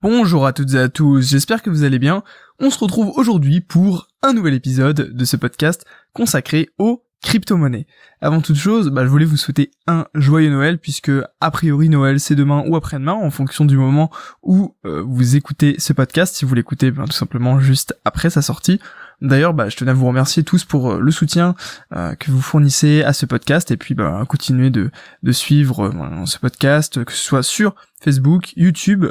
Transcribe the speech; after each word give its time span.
Bonjour 0.00 0.46
à 0.46 0.52
toutes 0.52 0.74
et 0.74 0.78
à 0.78 0.88
tous, 0.88 1.28
j'espère 1.28 1.60
que 1.60 1.70
vous 1.70 1.82
allez 1.82 1.98
bien. 1.98 2.22
On 2.60 2.70
se 2.70 2.78
retrouve 2.78 3.12
aujourd'hui 3.16 3.60
pour 3.60 4.06
un 4.22 4.32
nouvel 4.32 4.54
épisode 4.54 5.12
de 5.12 5.24
ce 5.24 5.36
podcast 5.36 5.84
consacré 6.12 6.68
aux 6.78 7.02
crypto-monnaies. 7.20 7.88
Avant 8.20 8.40
toute 8.40 8.54
chose, 8.54 8.90
bah, 8.90 9.02
je 9.02 9.08
voulais 9.08 9.24
vous 9.24 9.36
souhaiter 9.36 9.72
un 9.88 10.06
joyeux 10.14 10.50
Noël 10.50 10.78
puisque 10.78 11.10
a 11.40 11.50
priori 11.50 11.88
Noël 11.88 12.20
c'est 12.20 12.36
demain 12.36 12.62
ou 12.68 12.76
après-demain 12.76 13.12
en 13.12 13.30
fonction 13.32 13.64
du 13.64 13.76
moment 13.76 14.08
où 14.44 14.76
euh, 14.84 15.02
vous 15.04 15.34
écoutez 15.34 15.74
ce 15.78 15.92
podcast. 15.92 16.36
Si 16.36 16.44
vous 16.44 16.54
l'écoutez 16.54 16.92
ben, 16.92 17.04
tout 17.06 17.10
simplement 17.10 17.58
juste 17.58 17.98
après 18.04 18.30
sa 18.30 18.40
sortie. 18.40 18.80
D'ailleurs, 19.20 19.54
bah, 19.54 19.68
je 19.68 19.76
tenais 19.76 19.90
à 19.90 19.94
vous 19.94 20.06
remercier 20.06 20.44
tous 20.44 20.64
pour 20.64 20.92
euh, 20.92 21.00
le 21.00 21.10
soutien 21.10 21.54
euh, 21.94 22.14
que 22.14 22.30
vous 22.30 22.40
fournissez 22.40 23.02
à 23.02 23.12
ce 23.12 23.26
podcast 23.26 23.70
et 23.70 23.76
puis 23.76 23.94
bah, 23.94 24.24
continuer 24.28 24.70
de, 24.70 24.90
de 25.22 25.32
suivre 25.32 25.92
ce 26.24 26.38
podcast, 26.38 27.04
que 27.04 27.12
ce 27.12 27.22
soit 27.22 27.42
sur 27.42 27.74
Facebook, 28.00 28.52
YouTube, 28.56 29.06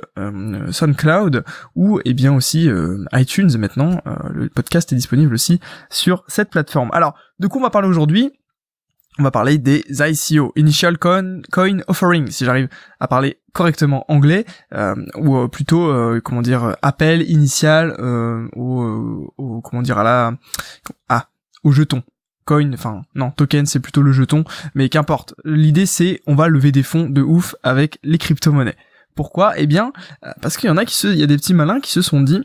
SoundCloud 0.72 1.44
ou 1.76 2.00
eh 2.06 2.14
bien 2.14 2.34
aussi 2.34 2.70
iTunes 3.14 3.58
maintenant. 3.58 4.02
le 4.34 4.48
podcast 4.50 4.92
est 4.94 4.96
disponible 4.96 5.34
aussi 5.34 5.60
sur 5.90 6.24
cette 6.28 6.50
plateforme. 6.50 6.90
Alors, 6.94 7.16
de 7.40 7.48
quoi 7.48 7.60
on 7.60 7.64
va 7.64 7.70
parler 7.70 7.90
aujourd'hui? 7.90 8.32
On 9.20 9.24
va 9.24 9.32
parler 9.32 9.58
des 9.58 9.84
ICO, 9.90 10.54
Initial 10.56 10.98
Coin, 10.98 11.42
Coin 11.52 11.80
Offering, 11.88 12.30
si 12.30 12.46
j'arrive 12.46 12.70
à 13.00 13.08
parler 13.08 13.40
correctement 13.54 14.06
anglais, 14.08 14.46
euh, 14.74 14.96
ou 15.16 15.38
euh, 15.38 15.48
plutôt, 15.48 15.90
euh, 15.90 16.22
comment 16.24 16.42
dire, 16.42 16.76
appel 16.82 17.30
initial 17.30 17.96
au, 18.56 19.62
comment 19.64 19.82
dire, 19.82 19.98
à 19.98 20.04
la, 20.04 20.34
ah, 21.10 21.28
au 21.64 21.72
jeton. 21.72 22.04
Coin, 22.46 22.72
enfin 22.74 23.02
non, 23.14 23.32
token 23.32 23.66
c'est 23.66 23.82
plutôt 23.82 24.02
le 24.02 24.14
jeton, 24.14 24.46
mais 24.74 24.88
qu'importe. 24.88 25.36
L'idée 25.44 25.86
c'est 25.86 26.22
on 26.28 26.36
va 26.36 26.48
lever 26.48 26.72
des 26.72 26.84
fonds 26.84 27.10
de 27.10 27.22
ouf 27.22 27.56
avec 27.62 28.00
les 28.04 28.18
crypto-monnaies. 28.18 28.78
Pourquoi? 29.16 29.58
Eh 29.58 29.68
bien, 29.68 29.92
parce 30.42 30.56
qu'il 30.56 30.70
y 30.70 30.72
en 30.72 30.78
a 30.78 30.86
qui 30.86 30.96
se, 30.96 31.08
il 31.08 31.18
y 31.18 31.24
a 31.24 31.28
des 31.28 31.36
petits 31.36 31.54
malins 31.54 31.82
qui 31.82 31.92
se 31.92 32.02
sont 32.02 32.22
dit, 32.22 32.42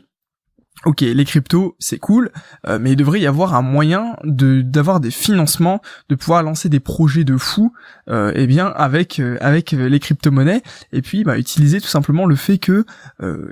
ok, 0.85 1.01
les 1.01 1.25
cryptos, 1.25 1.75
c'est 1.79 1.97
cool, 1.97 2.31
euh, 2.67 2.77
mais 2.79 2.91
il 2.91 2.95
devrait 2.95 3.19
y 3.19 3.27
avoir 3.27 3.55
un 3.55 3.61
moyen 3.61 4.15
de 4.23 4.61
d'avoir 4.61 4.99
des 4.99 5.11
financements, 5.11 5.81
de 6.09 6.15
pouvoir 6.15 6.43
lancer 6.43 6.69
des 6.69 6.79
projets 6.79 7.23
de 7.23 7.37
fou, 7.37 7.73
euh, 8.09 8.31
eh 8.35 8.47
bien 8.47 8.67
avec 8.67 9.19
euh, 9.19 9.37
avec 9.41 9.71
les 9.71 9.99
crypto-monnaies, 9.99 10.61
et 10.91 11.01
puis 11.01 11.23
bah, 11.23 11.37
utiliser 11.37 11.79
tout 11.79 11.87
simplement 11.87 12.25
le 12.25 12.35
fait 12.35 12.57
que 12.57 12.85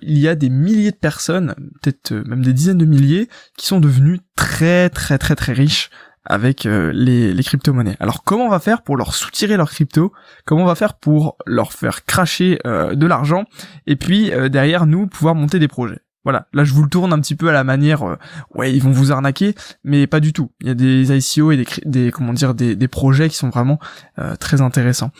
il 0.01 0.17
y 0.17 0.27
a 0.27 0.35
des 0.35 0.49
milliers 0.49 0.91
de 0.91 0.97
personnes, 0.97 1.55
peut-être 1.81 2.13
même 2.13 2.43
des 2.43 2.53
dizaines 2.53 2.77
de 2.77 2.85
milliers, 2.85 3.29
qui 3.57 3.65
sont 3.65 3.79
devenus 3.79 4.19
très 4.35 4.89
très 4.89 5.17
très 5.17 5.35
très 5.35 5.53
riches 5.53 5.89
avec 6.25 6.65
les, 6.65 7.33
les 7.33 7.43
crypto-monnaies. 7.43 7.95
Alors 7.99 8.23
comment 8.23 8.45
on 8.45 8.49
va 8.49 8.59
faire 8.59 8.83
pour 8.83 8.97
leur 8.97 9.15
soutirer 9.15 9.57
leurs 9.57 9.71
crypto 9.71 10.11
Comment 10.45 10.63
on 10.63 10.67
va 10.67 10.75
faire 10.75 10.95
pour 10.95 11.37
leur 11.45 11.73
faire 11.73 12.05
cracher 12.05 12.59
de 12.65 13.05
l'argent? 13.05 13.45
Et 13.87 13.95
puis 13.95 14.31
derrière 14.49 14.85
nous 14.85 15.07
pouvoir 15.07 15.35
monter 15.35 15.59
des 15.59 15.67
projets 15.67 16.01
voilà, 16.23 16.47
là 16.53 16.63
je 16.63 16.73
vous 16.73 16.83
le 16.83 16.89
tourne 16.89 17.13
un 17.13 17.19
petit 17.19 17.35
peu 17.35 17.49
à 17.49 17.51
la 17.51 17.63
manière, 17.63 18.03
euh, 18.03 18.15
ouais, 18.53 18.73
ils 18.73 18.81
vont 18.81 18.91
vous 18.91 19.11
arnaquer, 19.11 19.55
mais 19.83 20.07
pas 20.07 20.19
du 20.19 20.33
tout. 20.33 20.51
Il 20.61 20.67
y 20.67 20.69
a 20.69 20.75
des 20.75 21.11
ICO 21.11 21.51
et 21.51 21.57
des, 21.57 21.65
des 21.85 22.11
comment 22.11 22.33
dire, 22.33 22.53
des, 22.53 22.87
projets 22.87 23.29
qui 23.29 23.37
sont 23.37 23.49
vraiment 23.49 23.79
euh, 24.19 24.35
très 24.35 24.61
intéressants. 24.61 25.11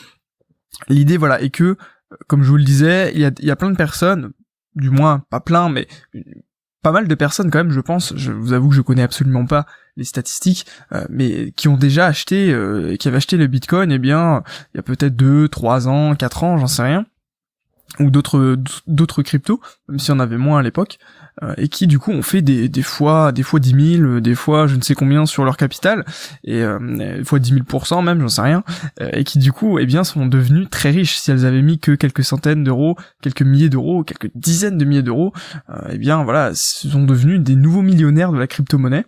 L'idée, 0.88 1.18
voilà, 1.18 1.42
est 1.42 1.50
que, 1.50 1.64
euh, 1.64 1.78
comme 2.28 2.44
je 2.44 2.50
vous 2.50 2.58
le 2.58 2.64
disais, 2.64 3.12
il 3.14 3.22
y 3.22 3.26
a, 3.26 3.32
y 3.40 3.52
a 3.52 3.56
plein 3.56 3.72
de 3.72 3.76
personnes, 3.76 4.32
du 4.76 4.90
moins 4.90 5.24
pas 5.30 5.40
plein, 5.40 5.70
mais 5.70 5.88
pas 6.84 6.92
mal 6.92 7.08
de 7.08 7.16
personnes 7.16 7.50
quand 7.50 7.60
même, 7.60 7.72
je 7.72 7.82
pense. 7.82 8.16
Je 8.16 8.32
vous 8.32 8.54
avoue 8.54 8.70
que 8.70 8.76
je 8.76 8.82
connais 8.82 9.04
absolument 9.04 9.46
pas 9.46 9.66
les 9.98 10.04
statistiques, 10.04 10.66
mais 11.10 11.52
qui 11.52 11.68
ont 11.68 11.78
déjà 11.78 12.06
acheté, 12.06 12.56
qui 13.00 13.08
avaient 13.08 13.18
acheté 13.18 13.38
le 13.38 13.48
Bitcoin, 13.48 13.92
eh 13.92 14.00
bien, 14.00 14.44
il 14.74 14.78
y 14.78 14.80
a 14.80 14.84
peut-être 14.84 15.16
deux, 15.16 15.48
trois 15.50 15.88
ans, 15.88 16.16
quatre 16.16 16.44
ans, 16.44 16.58
j'en 16.58 16.68
sais 16.68 16.84
rien 16.84 17.06
ou 18.00 18.10
d'autres 18.10 18.58
d'autres 18.88 19.22
cryptos, 19.22 19.60
même 19.88 20.00
si 20.00 20.12
on 20.12 20.20
avait 20.20 20.38
moins 20.38 20.60
à 20.60 20.62
l'époque, 20.62 20.98
euh, 21.44 21.54
et 21.58 21.68
qui 21.68 21.88
du 21.88 22.00
coup 22.00 22.12
ont 22.12 22.22
fait 22.22 22.42
des, 22.42 22.70
des 22.70 22.82
fois 22.82 23.32
des 23.32 23.44
fois 23.44 23.60
10 23.60 23.98
000, 23.98 24.20
des 24.20 24.36
fois 24.36 24.68
je 24.68 24.76
ne 24.76 24.82
sais 24.82 24.96
combien 24.96 25.26
sur 25.26 25.44
leur 25.44 25.58
capital, 25.58 26.06
et 26.44 26.62
euh, 26.62 27.24
fois 27.24 27.40
10 27.40 27.54
000% 27.54 28.04
même, 28.04 28.22
j'en 28.22 28.28
sais 28.28 28.42
rien, 28.42 28.64
euh, 29.02 29.10
et 29.14 29.24
qui 29.24 29.40
du 29.40 29.52
coup 29.52 29.80
eh 29.80 29.86
bien 29.86 30.04
sont 30.04 30.26
devenus 30.26 30.70
très 30.70 30.92
riches. 30.92 31.18
Si 31.18 31.32
elles 31.32 31.46
avaient 31.46 31.62
mis 31.62 31.80
que 31.80 31.94
quelques 31.94 32.24
centaines 32.24 32.64
d'euros, 32.64 32.96
quelques 33.22 33.44
milliers 33.44 33.70
d'euros, 33.70 34.04
quelques 34.04 34.32
dizaines 34.36 34.78
de 34.78 34.86
milliers 34.86 35.04
d'euros, 35.04 35.34
eh 35.90 35.98
bien 35.98 36.24
voilà, 36.24 36.52
sont 36.54 37.04
devenus 37.04 37.40
des 37.40 37.56
nouveaux 37.56 37.82
millionnaires 37.82 38.32
de 38.32 38.38
la 38.38 38.48
crypto-monnaie. 38.48 39.06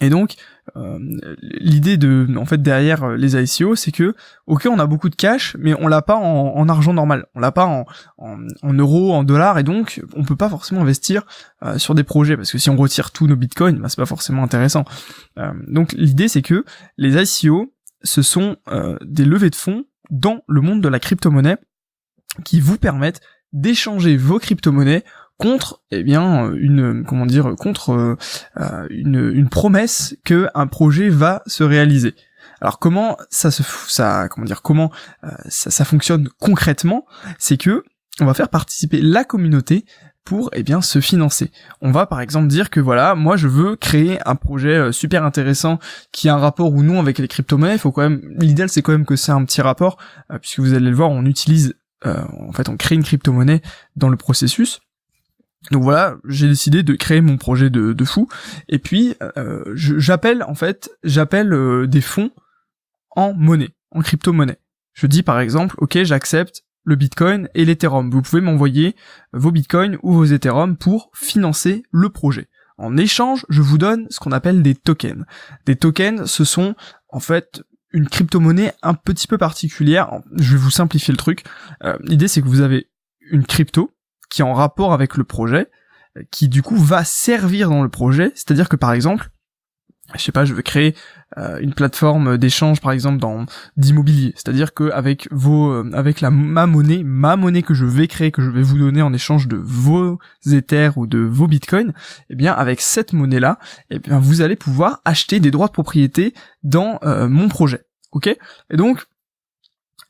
Et 0.00 0.10
donc, 0.10 0.34
euh, 0.76 0.98
l'idée 1.40 1.96
de, 1.96 2.26
en 2.36 2.44
fait, 2.44 2.60
derrière 2.60 3.04
euh, 3.04 3.16
les 3.16 3.36
ICO, 3.36 3.76
c'est 3.76 3.92
que, 3.92 4.14
ok, 4.46 4.66
on 4.70 4.78
a 4.78 4.86
beaucoup 4.86 5.08
de 5.08 5.14
cash, 5.14 5.56
mais 5.58 5.74
on 5.74 5.88
l'a 5.88 6.02
pas 6.02 6.16
en, 6.16 6.68
argent 6.68 6.92
normal, 6.92 7.26
on 7.34 7.40
l'a 7.40 7.52
pas 7.52 7.66
en, 7.66 7.86
en, 8.18 8.72
euros, 8.74 9.14
en 9.14 9.24
dollars, 9.24 9.58
et 9.58 9.62
donc 9.62 10.02
on 10.14 10.24
peut 10.24 10.36
pas 10.36 10.50
forcément 10.50 10.82
investir 10.82 11.22
euh, 11.62 11.78
sur 11.78 11.94
des 11.94 12.04
projets, 12.04 12.36
parce 12.36 12.52
que 12.52 12.58
si 12.58 12.68
on 12.68 12.76
retire 12.76 13.10
tous 13.10 13.26
nos 13.26 13.36
bitcoins, 13.36 13.78
bah, 13.78 13.88
c'est 13.88 13.96
pas 13.96 14.06
forcément 14.06 14.42
intéressant. 14.42 14.84
donc 15.66 15.92
l'idée, 15.92 16.28
c'est 16.28 16.42
que 16.42 16.64
les 16.98 17.16
ICO, 17.16 17.72
ce 18.02 18.22
sont 18.22 18.56
des 19.02 19.24
levées 19.24 19.50
de 19.50 19.56
fonds 19.56 19.84
dans 20.10 20.42
le 20.46 20.60
monde 20.60 20.82
de 20.82 20.88
la 20.88 21.00
crypto-monnaie 21.00 21.56
qui 22.44 22.60
vous 22.60 22.76
permettent 22.76 23.20
d'échanger 23.52 24.16
vos 24.16 24.38
crypto-monnaies 24.38 25.04
contre 25.38 25.82
eh 25.90 26.02
bien 26.02 26.52
une 26.54 27.04
comment 27.04 27.26
dire 27.26 27.54
contre 27.58 27.90
euh, 27.90 28.16
euh, 28.58 28.86
une, 28.90 29.32
une 29.34 29.48
promesse 29.48 30.16
que 30.24 30.48
un 30.54 30.66
projet 30.66 31.08
va 31.08 31.42
se 31.46 31.62
réaliser. 31.62 32.14
Alors 32.60 32.78
comment 32.78 33.16
ça 33.28 33.50
se 33.50 33.62
ça 33.88 34.28
comment 34.28 34.46
dire 34.46 34.62
comment 34.62 34.90
euh, 35.24 35.28
ça, 35.48 35.70
ça, 35.70 35.84
fonctionne 35.84 36.28
concrètement, 36.40 37.04
c'est 37.38 37.58
que 37.58 37.84
on 38.20 38.24
va 38.24 38.32
faire 38.32 38.48
participer 38.48 39.02
la 39.02 39.24
communauté 39.24 39.84
pour 40.24 40.48
eh 40.54 40.62
bien 40.62 40.80
se 40.80 41.00
financer. 41.00 41.52
On 41.82 41.92
va 41.92 42.06
par 42.06 42.20
exemple 42.20 42.48
dire 42.48 42.70
que 42.70 42.80
voilà, 42.80 43.14
moi 43.14 43.36
je 43.36 43.46
veux 43.46 43.76
créer 43.76 44.18
un 44.26 44.34
projet 44.36 44.90
super 44.90 45.22
intéressant 45.22 45.78
qui 46.12 46.28
a 46.30 46.34
un 46.34 46.38
rapport 46.38 46.72
ou 46.72 46.82
non 46.82 46.98
avec 46.98 47.18
les 47.18 47.28
crypto-monnaies, 47.28 47.78
faut 47.78 47.92
quand 47.92 48.02
même 48.02 48.22
l'idéal 48.38 48.70
c'est 48.70 48.82
quand 48.82 48.92
même 48.92 49.04
que 49.04 49.16
c'est 49.16 49.32
un 49.32 49.44
petit 49.44 49.60
rapport 49.60 49.98
puisque 50.40 50.60
vous 50.60 50.72
allez 50.72 50.88
le 50.88 50.96
voir, 50.96 51.10
on 51.10 51.26
utilise 51.26 51.74
en 52.04 52.52
fait 52.52 52.68
on 52.68 52.76
crée 52.76 52.94
une 52.94 53.04
crypto-monnaie 53.04 53.60
dans 53.96 54.08
le 54.08 54.16
processus 54.16 54.80
donc 55.70 55.82
voilà, 55.82 56.16
j'ai 56.28 56.48
décidé 56.48 56.82
de 56.82 56.94
créer 56.94 57.20
mon 57.20 57.36
projet 57.36 57.70
de, 57.70 57.92
de 57.92 58.04
fou. 58.04 58.28
Et 58.68 58.78
puis 58.78 59.14
euh, 59.36 59.62
j'appelle 59.74 60.42
en 60.44 60.54
fait, 60.54 60.90
j'appelle 61.02 61.52
euh, 61.52 61.86
des 61.86 62.00
fonds 62.00 62.30
en 63.10 63.32
monnaie, 63.34 63.74
en 63.90 64.00
crypto-monnaie. 64.00 64.58
Je 64.92 65.06
dis 65.06 65.22
par 65.22 65.40
exemple, 65.40 65.74
ok, 65.78 66.02
j'accepte 66.02 66.62
le 66.84 66.94
Bitcoin 66.94 67.48
et 67.54 67.64
l'Ethereum. 67.64 68.10
Vous 68.10 68.22
pouvez 68.22 68.40
m'envoyer 68.40 68.94
vos 69.32 69.50
Bitcoins 69.50 69.98
ou 70.02 70.12
vos 70.12 70.24
Ethereum 70.24 70.76
pour 70.76 71.10
financer 71.14 71.82
le 71.90 72.10
projet. 72.10 72.48
En 72.78 72.96
échange, 72.96 73.44
je 73.48 73.62
vous 73.62 73.78
donne 73.78 74.06
ce 74.10 74.20
qu'on 74.20 74.32
appelle 74.32 74.62
des 74.62 74.74
tokens. 74.74 75.24
Des 75.64 75.76
tokens, 75.76 76.26
ce 76.26 76.44
sont 76.44 76.74
en 77.08 77.20
fait 77.20 77.62
une 77.90 78.08
crypto-monnaie 78.08 78.74
un 78.82 78.94
petit 78.94 79.26
peu 79.26 79.38
particulière. 79.38 80.20
Je 80.36 80.52
vais 80.52 80.58
vous 80.58 80.70
simplifier 80.70 81.12
le 81.12 81.18
truc. 81.18 81.44
Euh, 81.82 81.96
l'idée 82.02 82.28
c'est 82.28 82.42
que 82.42 82.48
vous 82.48 82.60
avez 82.60 82.88
une 83.30 83.44
crypto 83.44 83.95
qui 84.28 84.42
est 84.42 84.44
en 84.44 84.54
rapport 84.54 84.92
avec 84.92 85.16
le 85.16 85.24
projet, 85.24 85.68
qui 86.30 86.48
du 86.48 86.62
coup 86.62 86.76
va 86.76 87.04
servir 87.04 87.68
dans 87.70 87.82
le 87.82 87.88
projet. 87.88 88.32
C'est-à-dire 88.34 88.68
que 88.68 88.76
par 88.76 88.92
exemple, 88.92 89.30
je 90.14 90.22
sais 90.22 90.32
pas, 90.32 90.44
je 90.44 90.54
veux 90.54 90.62
créer 90.62 90.94
euh, 91.36 91.58
une 91.58 91.74
plateforme 91.74 92.38
d'échange 92.38 92.80
par 92.80 92.92
exemple 92.92 93.18
dans 93.18 93.44
d'immobilier. 93.76 94.32
C'est-à-dire 94.36 94.72
que 94.72 94.90
avec 94.90 95.28
vos, 95.32 95.72
euh, 95.72 95.90
avec 95.94 96.20
la 96.20 96.30
ma 96.30 96.66
monnaie, 96.66 97.02
ma 97.02 97.36
monnaie 97.36 97.62
que 97.62 97.74
je 97.74 97.84
vais 97.84 98.06
créer, 98.06 98.30
que 98.30 98.42
je 98.42 98.50
vais 98.50 98.62
vous 98.62 98.78
donner 98.78 99.02
en 99.02 99.12
échange 99.12 99.48
de 99.48 99.56
vos 99.56 100.18
Ethers 100.46 100.96
ou 100.96 101.06
de 101.06 101.18
vos 101.18 101.48
Bitcoins, 101.48 101.92
eh 102.30 102.36
bien 102.36 102.52
avec 102.52 102.80
cette 102.80 103.12
monnaie-là, 103.12 103.58
eh 103.90 103.98
bien 103.98 104.20
vous 104.20 104.42
allez 104.42 104.56
pouvoir 104.56 105.00
acheter 105.04 105.40
des 105.40 105.50
droits 105.50 105.66
de 105.66 105.72
propriété 105.72 106.34
dans 106.62 107.00
euh, 107.02 107.28
mon 107.28 107.48
projet. 107.48 107.84
Ok? 108.12 108.28
Et 108.28 108.76
donc 108.76 109.06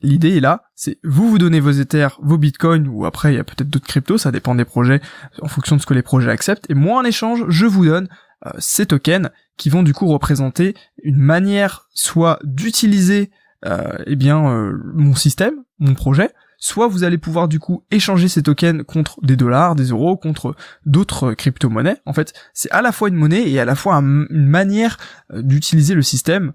L'idée 0.01 0.37
est 0.37 0.41
là, 0.41 0.63
c'est 0.75 0.99
vous 1.03 1.29
vous 1.29 1.37
donnez 1.39 1.59
vos 1.59 1.71
Ethers, 1.71 2.19
vos 2.21 2.37
Bitcoins, 2.37 2.87
ou 2.87 3.05
après 3.05 3.33
il 3.33 3.37
y 3.37 3.39
a 3.39 3.43
peut-être 3.43 3.69
d'autres 3.69 3.87
cryptos, 3.87 4.19
ça 4.19 4.31
dépend 4.31 4.53
des 4.53 4.65
projets, 4.65 5.01
en 5.41 5.47
fonction 5.47 5.75
de 5.75 5.81
ce 5.81 5.87
que 5.87 5.95
les 5.95 6.03
projets 6.03 6.29
acceptent, 6.29 6.69
et 6.69 6.75
moi 6.75 6.99
en 6.99 7.03
échange, 7.03 7.45
je 7.47 7.65
vous 7.65 7.85
donne 7.85 8.07
euh, 8.45 8.51
ces 8.59 8.85
tokens 8.85 9.31
qui 9.57 9.69
vont 9.71 9.81
du 9.81 9.93
coup 9.93 10.07
représenter 10.07 10.75
une 11.01 11.17
manière 11.17 11.87
soit 11.93 12.39
d'utiliser 12.43 13.31
euh, 13.65 13.97
eh 14.05 14.15
bien 14.15 14.47
euh, 14.47 14.77
mon 14.93 15.15
système, 15.15 15.55
mon 15.79 15.95
projet, 15.95 16.29
soit 16.59 16.87
vous 16.87 17.03
allez 17.03 17.17
pouvoir 17.17 17.47
du 17.47 17.59
coup 17.59 17.83
échanger 17.89 18.27
ces 18.27 18.43
tokens 18.43 18.83
contre 18.83 19.19
des 19.23 19.35
dollars, 19.35 19.73
des 19.73 19.85
euros, 19.85 20.15
contre 20.15 20.55
d'autres 20.85 21.33
crypto-monnaies. 21.33 21.97
En 22.05 22.13
fait, 22.13 22.33
c'est 22.53 22.69
à 22.69 22.83
la 22.83 22.91
fois 22.91 23.09
une 23.09 23.15
monnaie 23.15 23.49
et 23.49 23.59
à 23.59 23.65
la 23.65 23.75
fois 23.75 23.95
une 23.95 24.27
manière 24.29 24.97
d'utiliser 25.33 25.95
le 25.95 26.03
système 26.03 26.53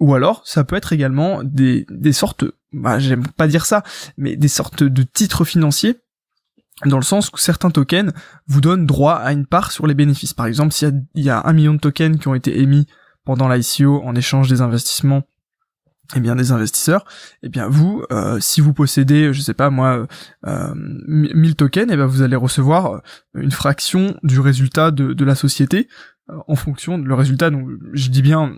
ou 0.00 0.14
alors, 0.14 0.42
ça 0.46 0.64
peut 0.64 0.76
être 0.76 0.92
également 0.92 1.42
des, 1.42 1.86
des 1.90 2.12
sortes, 2.12 2.44
bah, 2.72 2.98
j'aime 2.98 3.26
pas 3.26 3.48
dire 3.48 3.66
ça, 3.66 3.82
mais 4.16 4.36
des 4.36 4.48
sortes 4.48 4.82
de 4.82 5.02
titres 5.02 5.44
financiers, 5.44 6.00
dans 6.86 6.98
le 6.98 7.04
sens 7.04 7.30
où 7.32 7.36
certains 7.36 7.70
tokens 7.70 8.12
vous 8.46 8.60
donnent 8.60 8.86
droit 8.86 9.14
à 9.14 9.32
une 9.32 9.46
part 9.46 9.72
sur 9.72 9.86
les 9.86 9.94
bénéfices. 9.94 10.34
Par 10.34 10.46
exemple, 10.46 10.72
s'il 10.72 11.04
y, 11.14 11.22
y 11.22 11.30
a, 11.30 11.42
un 11.44 11.52
million 11.52 11.74
de 11.74 11.80
tokens 11.80 12.18
qui 12.18 12.28
ont 12.28 12.34
été 12.34 12.60
émis 12.60 12.86
pendant 13.24 13.48
l'ICO 13.48 14.02
en 14.04 14.14
échange 14.14 14.48
des 14.48 14.60
investissements 14.60 15.24
eh 16.16 16.20
bien 16.20 16.36
des 16.36 16.52
investisseurs, 16.52 17.04
eh 17.42 17.50
bien 17.50 17.68
vous, 17.68 18.02
euh, 18.10 18.40
si 18.40 18.62
vous 18.62 18.72
possédez, 18.72 19.32
je 19.34 19.42
sais 19.42 19.52
pas 19.52 19.68
moi, 19.68 20.06
euh, 20.46 20.72
1000 20.74 21.54
tokens, 21.54 21.88
eh 21.90 21.96
bien 21.96 22.06
vous 22.06 22.22
allez 22.22 22.36
recevoir 22.36 23.02
une 23.34 23.50
fraction 23.50 24.18
du 24.22 24.40
résultat 24.40 24.90
de, 24.90 25.12
de 25.12 25.24
la 25.24 25.34
société 25.34 25.86
en 26.46 26.56
fonction 26.56 26.98
de 26.98 27.06
le 27.06 27.14
résultat. 27.14 27.50
Donc 27.50 27.68
je 27.92 28.08
dis 28.08 28.22
bien 28.22 28.56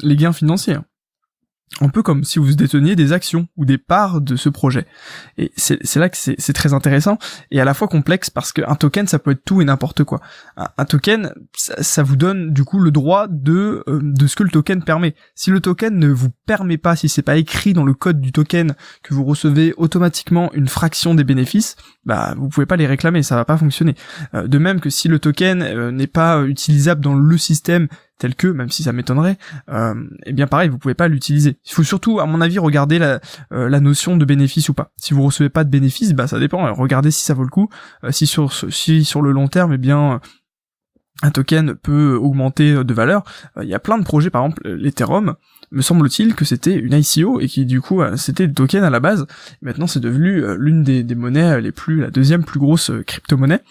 les 0.00 0.16
gains 0.16 0.32
financiers. 0.32 0.74
Hein 0.74 0.84
un 1.80 1.88
peu 1.88 2.02
comme 2.02 2.24
si 2.24 2.38
vous 2.38 2.54
déteniez 2.54 2.96
des 2.96 3.12
actions 3.12 3.48
ou 3.56 3.64
des 3.64 3.78
parts 3.78 4.20
de 4.20 4.36
ce 4.36 4.48
projet. 4.48 4.86
Et 5.38 5.52
c'est 5.56 5.96
là 5.96 6.08
que 6.08 6.16
c'est 6.16 6.52
très 6.52 6.74
intéressant 6.74 7.18
et 7.50 7.60
à 7.60 7.64
la 7.64 7.74
fois 7.74 7.88
complexe 7.88 8.30
parce 8.30 8.52
qu'un 8.52 8.74
token 8.74 9.06
ça 9.06 9.18
peut 9.18 9.32
être 9.32 9.44
tout 9.44 9.62
et 9.62 9.64
n'importe 9.64 10.04
quoi. 10.04 10.20
Un, 10.56 10.84
token 10.84 11.32
ça, 11.54 12.02
vous 12.02 12.16
donne 12.16 12.52
du 12.52 12.64
coup 12.64 12.78
le 12.78 12.90
droit 12.90 13.26
de 13.28 13.82
euh, 13.88 14.00
de 14.02 14.26
ce 14.26 14.36
que 14.36 14.42
le 14.42 14.50
token 14.50 14.82
permet. 14.82 15.14
Si 15.34 15.50
le 15.50 15.60
token 15.60 15.98
ne 15.98 16.08
vous 16.08 16.30
permet 16.46 16.78
pas, 16.78 16.96
si 16.96 17.08
c'est 17.08 17.22
pas 17.22 17.36
écrit 17.36 17.72
dans 17.72 17.84
le 17.84 17.94
code 17.94 18.20
du 18.20 18.32
token 18.32 18.74
que 19.02 19.14
vous 19.14 19.24
recevez 19.24 19.72
automatiquement 19.76 20.52
une 20.52 20.68
fraction 20.68 21.14
des 21.14 21.24
bénéfices, 21.24 21.76
bah 22.04 22.34
vous 22.36 22.48
pouvez 22.48 22.66
pas 22.66 22.76
les 22.76 22.86
réclamer, 22.86 23.22
ça 23.22 23.36
va 23.36 23.44
pas 23.44 23.56
fonctionner. 23.56 23.94
Euh, 24.34 24.46
de 24.46 24.58
même 24.58 24.80
que 24.80 24.90
si 24.90 25.08
le 25.08 25.18
token 25.18 25.62
euh, 25.62 25.90
n'est 25.90 26.06
pas 26.06 26.42
utilisable 26.42 27.00
dans 27.00 27.14
le 27.14 27.38
système 27.38 27.88
tel 28.18 28.34
que, 28.34 28.46
même 28.46 28.70
si 28.70 28.82
ça 28.82 28.92
m'étonnerait, 28.92 29.36
euh, 29.68 29.94
eh 30.26 30.32
bien 30.32 30.46
pareil, 30.46 30.68
vous 30.68 30.78
pouvez 30.78 30.94
pas 30.94 31.08
l'utiliser. 31.08 31.58
Il 31.64 31.72
faut 31.72 31.82
surtout, 31.82 32.20
à 32.20 32.26
mon 32.26 32.40
avis, 32.40 32.58
regarder 32.58 32.98
la, 32.98 33.20
euh, 33.52 33.68
la 33.68 33.80
notion 33.80 34.16
de 34.16 34.24
bénéfice 34.24 34.68
ou 34.68 34.74
pas. 34.74 34.92
Si 34.96 35.12
vous 35.12 35.22
recevez 35.22 35.48
pas 35.48 35.64
de 35.64 35.70
bénéfice, 35.70 36.12
bah 36.12 36.26
ça 36.26 36.38
dépend. 36.38 36.72
Regardez 36.74 37.10
si 37.10 37.24
ça 37.24 37.34
vaut 37.34 37.42
le 37.42 37.48
coup. 37.48 37.68
Euh, 38.04 38.12
si 38.12 38.26
sur 38.26 38.52
si 38.52 39.04
sur 39.04 39.22
le 39.22 39.32
long 39.32 39.48
terme, 39.48 39.72
eh 39.72 39.78
bien 39.78 40.20
un 41.24 41.30
token 41.30 41.74
peut 41.74 42.14
augmenter 42.14 42.84
de 42.84 42.94
valeur. 42.94 43.24
Il 43.60 43.68
y 43.68 43.74
a 43.74 43.78
plein 43.78 43.98
de 43.98 44.04
projets, 44.04 44.30
par 44.30 44.44
exemple 44.44 44.68
l'Ethereum, 44.68 45.34
me 45.70 45.82
semble-t-il 45.82 46.34
que 46.34 46.44
c'était 46.44 46.74
une 46.74 46.94
ICO 46.94 47.40
et 47.40 47.46
qui 47.46 47.64
du 47.64 47.80
coup 47.80 48.02
c'était 48.16 48.46
le 48.46 48.52
token 48.52 48.82
à 48.82 48.90
la 48.90 48.98
base. 48.98 49.26
Maintenant 49.62 49.86
c'est 49.86 50.00
devenu 50.00 50.42
l'une 50.56 50.82
des, 50.82 51.04
des, 51.04 51.14
monnaies 51.14 51.60
les 51.60 51.70
plus, 51.70 52.00
la 52.00 52.10
deuxième 52.10 52.44
plus 52.44 52.58
grosse 52.58 52.90
crypto-monnaie. 53.06 53.62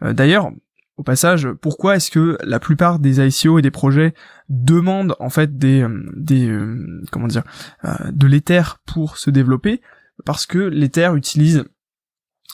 D'ailleurs, 0.00 0.50
au 0.96 1.02
passage, 1.02 1.48
pourquoi 1.60 1.96
est-ce 1.96 2.10
que 2.10 2.38
la 2.42 2.58
plupart 2.58 2.98
des 2.98 3.20
ICO 3.20 3.58
et 3.58 3.62
des 3.62 3.70
projets 3.70 4.14
demandent 4.48 5.14
en 5.20 5.28
fait 5.28 5.58
des 5.58 5.82
euh, 5.82 6.10
euh, 6.30 7.04
comment 7.12 7.26
dire 7.26 7.42
euh, 7.84 7.94
de 8.12 8.26
l'Ether 8.26 8.62
pour 8.86 9.18
se 9.18 9.30
développer? 9.30 9.82
Parce 10.24 10.46
que 10.46 10.58
l'Ether 10.58 11.10
utilise 11.14 11.64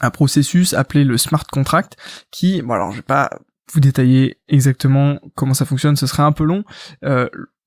un 0.01 0.11
processus 0.11 0.75
appelé 0.75 1.05
le 1.05 1.17
smart 1.19 1.45
contract 1.45 1.97
qui 2.31 2.63
bon 2.63 2.75
alors 2.75 2.91
je 2.91 2.97
vais 2.97 3.03
pas 3.03 3.31
vous 3.73 3.81
détailler 3.81 4.41
exactement 4.49 5.21
comment 5.35 5.55
ça 5.55 5.65
fonctionne, 5.65 5.97
ce 5.97 6.07
serait 6.07 6.25
un 6.25 6.33
peu 6.33 6.45
long. 6.45 6.65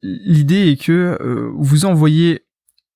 L'idée 0.04 0.70
est 0.70 0.84
que 0.84 1.18
vous 1.56 1.86
envoyez 1.86 2.45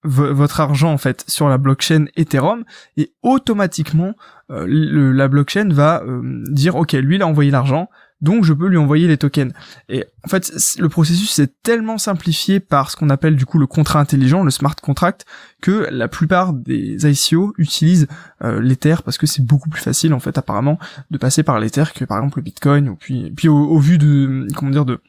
votre 0.04 0.62
argent 0.62 0.92
en 0.92 0.98
fait 0.98 1.26
sur 1.28 1.50
la 1.50 1.58
blockchain 1.58 2.06
Ethereum 2.16 2.64
et 2.96 3.12
automatiquement 3.22 4.14
euh, 4.50 4.66
la 5.14 5.28
blockchain 5.28 5.70
va 5.70 6.02
euh, 6.04 6.22
dire 6.50 6.76
ok 6.76 6.94
lui 6.94 7.16
il 7.16 7.22
a 7.22 7.28
envoyé 7.28 7.52
l'argent 7.52 7.90
donc 8.22 8.44
je 8.44 8.54
peux 8.54 8.68
lui 8.68 8.78
envoyer 8.78 9.08
les 9.08 9.18
tokens. 9.18 9.54
Et 9.88 10.06
en 10.26 10.28
fait 10.28 10.52
le 10.78 10.90
processus 10.90 11.40
est 11.40 11.54
tellement 11.64 11.98
simplifié 11.98 12.60
par 12.60 12.92
ce 12.92 12.98
qu'on 12.98 13.10
appelle 13.10 13.36
du 13.36 13.46
coup 13.46 13.60
le 13.60 13.68
contrat 13.68 14.00
intelligent 14.00 14.44
le 14.44 14.52
smart 14.52 14.76
contract 14.76 15.26
que 15.62 15.88
la 15.92 16.08
plupart 16.08 16.54
des 16.54 17.06
ICO 17.06 17.54
utilisent 17.58 18.08
euh, 18.44 18.62
l'Ether 18.62 18.96
parce 19.04 19.18
que 19.18 19.28
c'est 19.28 19.46
beaucoup 19.46 19.70
plus 19.70 19.82
facile 19.82 20.14
en 20.14 20.20
fait 20.20 20.38
apparemment 20.38 20.80
de 21.12 21.18
passer 21.18 21.44
par 21.44 21.60
l'Ether 21.60 21.86
que 21.94 22.06
par 22.06 22.18
exemple 22.18 22.40
le 22.40 22.44
Bitcoin 22.44 22.90
ou 22.90 22.96
puis 22.96 23.32
puis 23.36 23.48
au 23.48 23.80
vu 23.80 23.98
de 23.98 24.48
comment 24.56 24.72
dire 24.72 24.86
de 24.86 25.02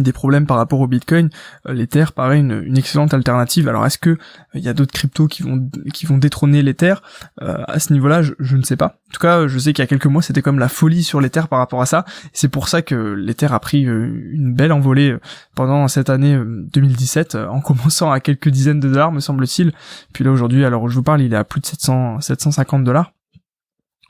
des 0.00 0.12
problèmes 0.12 0.46
par 0.46 0.56
rapport 0.56 0.80
au 0.80 0.86
Bitcoin, 0.86 1.28
euh, 1.66 1.74
l'Ether 1.74 2.06
paraît 2.14 2.38
une, 2.38 2.62
une, 2.64 2.78
excellente 2.78 3.12
alternative. 3.12 3.68
Alors 3.68 3.84
est-ce 3.84 3.98
que 3.98 4.16
il 4.54 4.60
euh, 4.60 4.64
y 4.64 4.68
a 4.68 4.74
d'autres 4.74 4.92
cryptos 4.92 5.28
qui 5.28 5.42
vont 5.42 5.68
qui 5.92 6.06
vont 6.06 6.18
détrôner 6.18 6.62
l'Ether 6.62 6.94
euh, 7.42 7.62
à 7.66 7.78
ce 7.78 7.92
niveau-là 7.92 8.22
je, 8.22 8.56
ne 8.56 8.62
sais 8.62 8.76
pas. 8.76 8.98
En 9.08 9.12
tout 9.12 9.20
cas, 9.20 9.46
je 9.46 9.58
sais 9.58 9.72
qu'il 9.72 9.82
y 9.82 9.84
a 9.84 9.86
quelques 9.86 10.06
mois, 10.06 10.22
c'était 10.22 10.42
comme 10.42 10.58
la 10.58 10.68
folie 10.68 11.02
sur 11.02 11.20
l'Ether 11.20 11.42
par 11.50 11.58
rapport 11.58 11.82
à 11.82 11.86
ça. 11.86 12.04
C'est 12.32 12.48
pour 12.48 12.68
ça 12.68 12.80
que 12.82 12.94
l'Ether 12.94 13.48
a 13.50 13.60
pris 13.60 13.82
une 13.82 14.54
belle 14.54 14.72
envolée 14.72 15.16
pendant 15.54 15.88
cette 15.88 16.08
année 16.08 16.38
2017, 16.38 17.34
en 17.34 17.60
commençant 17.60 18.10
à 18.10 18.20
quelques 18.20 18.48
dizaines 18.48 18.80
de 18.80 18.88
dollars, 18.88 19.12
me 19.12 19.20
semble-t-il. 19.20 19.72
Puis 20.12 20.24
là 20.24 20.30
aujourd'hui, 20.30 20.64
alors 20.64 20.88
je 20.88 20.94
vous 20.94 21.02
parle, 21.02 21.20
il 21.22 21.32
est 21.32 21.36
à 21.36 21.44
plus 21.44 21.60
de 21.60 21.66
700 21.66 22.20
750 22.20 22.84
dollars 22.84 23.12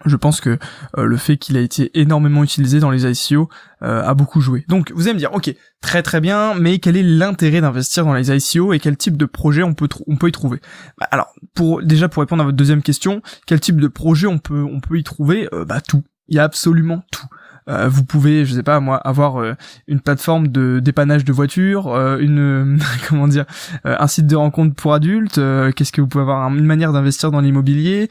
je 0.05 0.17
pense 0.17 0.41
que 0.41 0.59
euh, 0.99 1.05
le 1.05 1.17
fait 1.17 1.37
qu'il 1.37 1.57
a 1.57 1.61
été 1.61 1.91
énormément 1.99 2.43
utilisé 2.45 2.81
dans 2.81 2.91
les 2.91 3.05
ICO 3.07 3.49
euh, 3.83 4.03
a 4.03 4.15
beaucoup 4.15 4.41
joué. 4.41 4.65
Donc 4.69 4.93
vous 4.95 5.03
allez 5.03 5.15
me 5.15 5.19
dire, 5.19 5.33
ok, 5.33 5.55
très 5.81 6.03
très 6.03 6.21
bien, 6.21 6.55
mais 6.55 6.79
quel 6.79 6.97
est 6.97 7.03
l'intérêt 7.03 7.61
d'investir 7.61 8.05
dans 8.05 8.15
les 8.15 8.31
ICO 8.31 8.73
et 8.73 8.79
quel 8.79 8.97
type 8.97 9.17
de 9.17 9.27
projet 9.27 9.63
on 9.63 9.75
peut 9.75 9.89
on 10.07 10.17
peut 10.17 10.29
y 10.29 10.33
trouver? 10.33 10.61
Bah, 10.99 11.09
Alors, 11.11 11.33
pour 11.55 11.83
déjà 11.83 12.09
pour 12.09 12.21
répondre 12.23 12.43
à 12.43 12.45
votre 12.45 12.57
deuxième 12.57 12.83
question, 12.83 13.23
quel 13.47 13.61
type 13.61 13.81
de 13.81 13.89
projet 13.89 14.27
on 14.27 14.39
peut 14.39 14.63
on 14.63 14.81
peut 14.81 14.99
y 14.99 15.05
trouver? 15.05 15.49
Euh, 15.53 15.65
Bah 15.65 15.81
tout. 15.81 16.03
Il 16.29 16.37
y 16.37 16.39
a 16.39 16.45
absolument 16.45 17.03
tout. 17.11 17.27
Euh, 17.69 17.89
vous 17.89 18.05
pouvez, 18.05 18.45
je 18.45 18.55
sais 18.55 18.63
pas 18.63 18.81
moi, 18.81 18.97
avoir 18.97 19.41
euh, 19.41 19.55
une 19.87 20.01
plateforme 20.01 20.49
de 20.49 20.81
dépannage 20.81 21.25
de 21.25 21.33
voitures, 21.33 21.89
euh, 21.89 22.19
une 22.19 22.79
comment 23.09 23.29
dire, 23.29 23.45
un 23.85 24.07
site 24.07 24.27
de 24.27 24.37
rencontre 24.37 24.75
pour 24.75 24.95
adultes. 24.95 25.41
Qu'est-ce 25.75 25.93
que 25.93 26.01
vous 26.01 26.07
pouvez 26.07 26.23
avoir 26.23 26.49
une 26.49 26.65
manière 26.65 26.93
d'investir 26.93 27.31
dans 27.31 27.41
l'immobilier, 27.41 28.09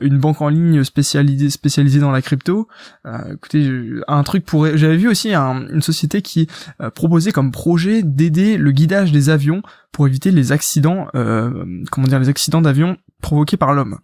une 0.00 0.18
banque 0.18 0.40
en 0.40 0.48
ligne 0.48 0.84
spécialisée 0.84 1.50
spécialisée 1.50 2.00
dans 2.00 2.10
la 2.10 2.22
crypto. 2.22 2.68
écoutez, 3.32 3.70
un 4.08 4.22
truc 4.22 4.44
pour, 4.44 4.66
j'avais 4.76 4.96
vu 4.96 5.08
aussi 5.08 5.34
une 5.34 5.82
société 5.82 6.22
qui 6.22 6.48
proposait 6.94 7.32
comme 7.32 7.50
projet 7.50 8.02
d'aider 8.02 8.56
le 8.56 8.70
guidage 8.72 9.12
des 9.12 9.30
avions 9.30 9.62
pour 9.92 10.06
éviter 10.06 10.30
les 10.30 10.52
accidents, 10.52 11.08
comment 11.12 12.06
dire, 12.06 12.18
les 12.18 12.28
accidents 12.28 12.60
d'avion 12.60 12.96
provoqués 13.20 13.56
par 13.56 13.72
l'homme 13.74 13.98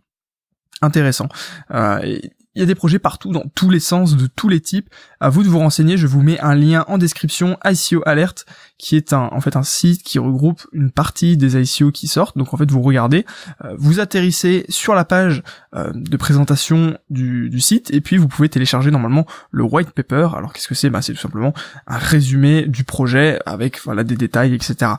intéressant. 0.82 1.28
Euh, 1.72 2.18
il 2.54 2.60
y 2.60 2.62
a 2.62 2.66
des 2.66 2.74
projets 2.74 2.98
partout, 2.98 3.32
dans 3.32 3.44
tous 3.54 3.70
les 3.70 3.80
sens, 3.80 4.16
de 4.16 4.26
tous 4.26 4.48
les 4.48 4.60
types. 4.60 4.90
À 5.20 5.30
vous 5.30 5.42
de 5.42 5.48
vous 5.48 5.58
renseigner, 5.58 5.96
je 5.96 6.06
vous 6.06 6.20
mets 6.20 6.38
un 6.40 6.54
lien 6.54 6.84
en 6.86 6.98
description, 6.98 7.56
ICO 7.64 8.02
Alert, 8.04 8.44
qui 8.76 8.96
est 8.96 9.12
un, 9.12 9.30
en 9.32 9.40
fait 9.40 9.56
un 9.56 9.62
site 9.62 10.02
qui 10.02 10.18
regroupe 10.18 10.66
une 10.72 10.90
partie 10.90 11.36
des 11.36 11.56
ICO 11.56 11.90
qui 11.90 12.08
sortent. 12.08 12.36
Donc 12.36 12.52
en 12.52 12.56
fait, 12.56 12.70
vous 12.70 12.82
regardez, 12.82 13.24
euh, 13.64 13.74
vous 13.78 14.00
atterrissez 14.00 14.66
sur 14.68 14.94
la 14.94 15.04
page 15.04 15.42
euh, 15.74 15.92
de 15.94 16.16
présentation 16.16 16.98
du, 17.08 17.60
site, 17.60 17.92
et 17.92 18.00
puis 18.00 18.18
vous 18.18 18.28
pouvez 18.28 18.48
télécharger 18.48 18.90
normalement 18.90 19.26
le 19.50 19.62
white 19.62 19.92
paper. 19.92 20.28
Alors 20.36 20.52
qu'est-ce 20.52 20.68
que 20.68 20.74
c'est? 20.74 20.90
Bah, 20.90 21.00
C'est 21.00 21.14
tout 21.14 21.20
simplement 21.20 21.54
un 21.86 21.98
résumé 21.98 22.66
du 22.66 22.84
projet 22.84 23.38
avec 23.46 23.80
voilà 23.82 24.04
des 24.04 24.16
détails, 24.16 24.54
etc. 24.54 24.92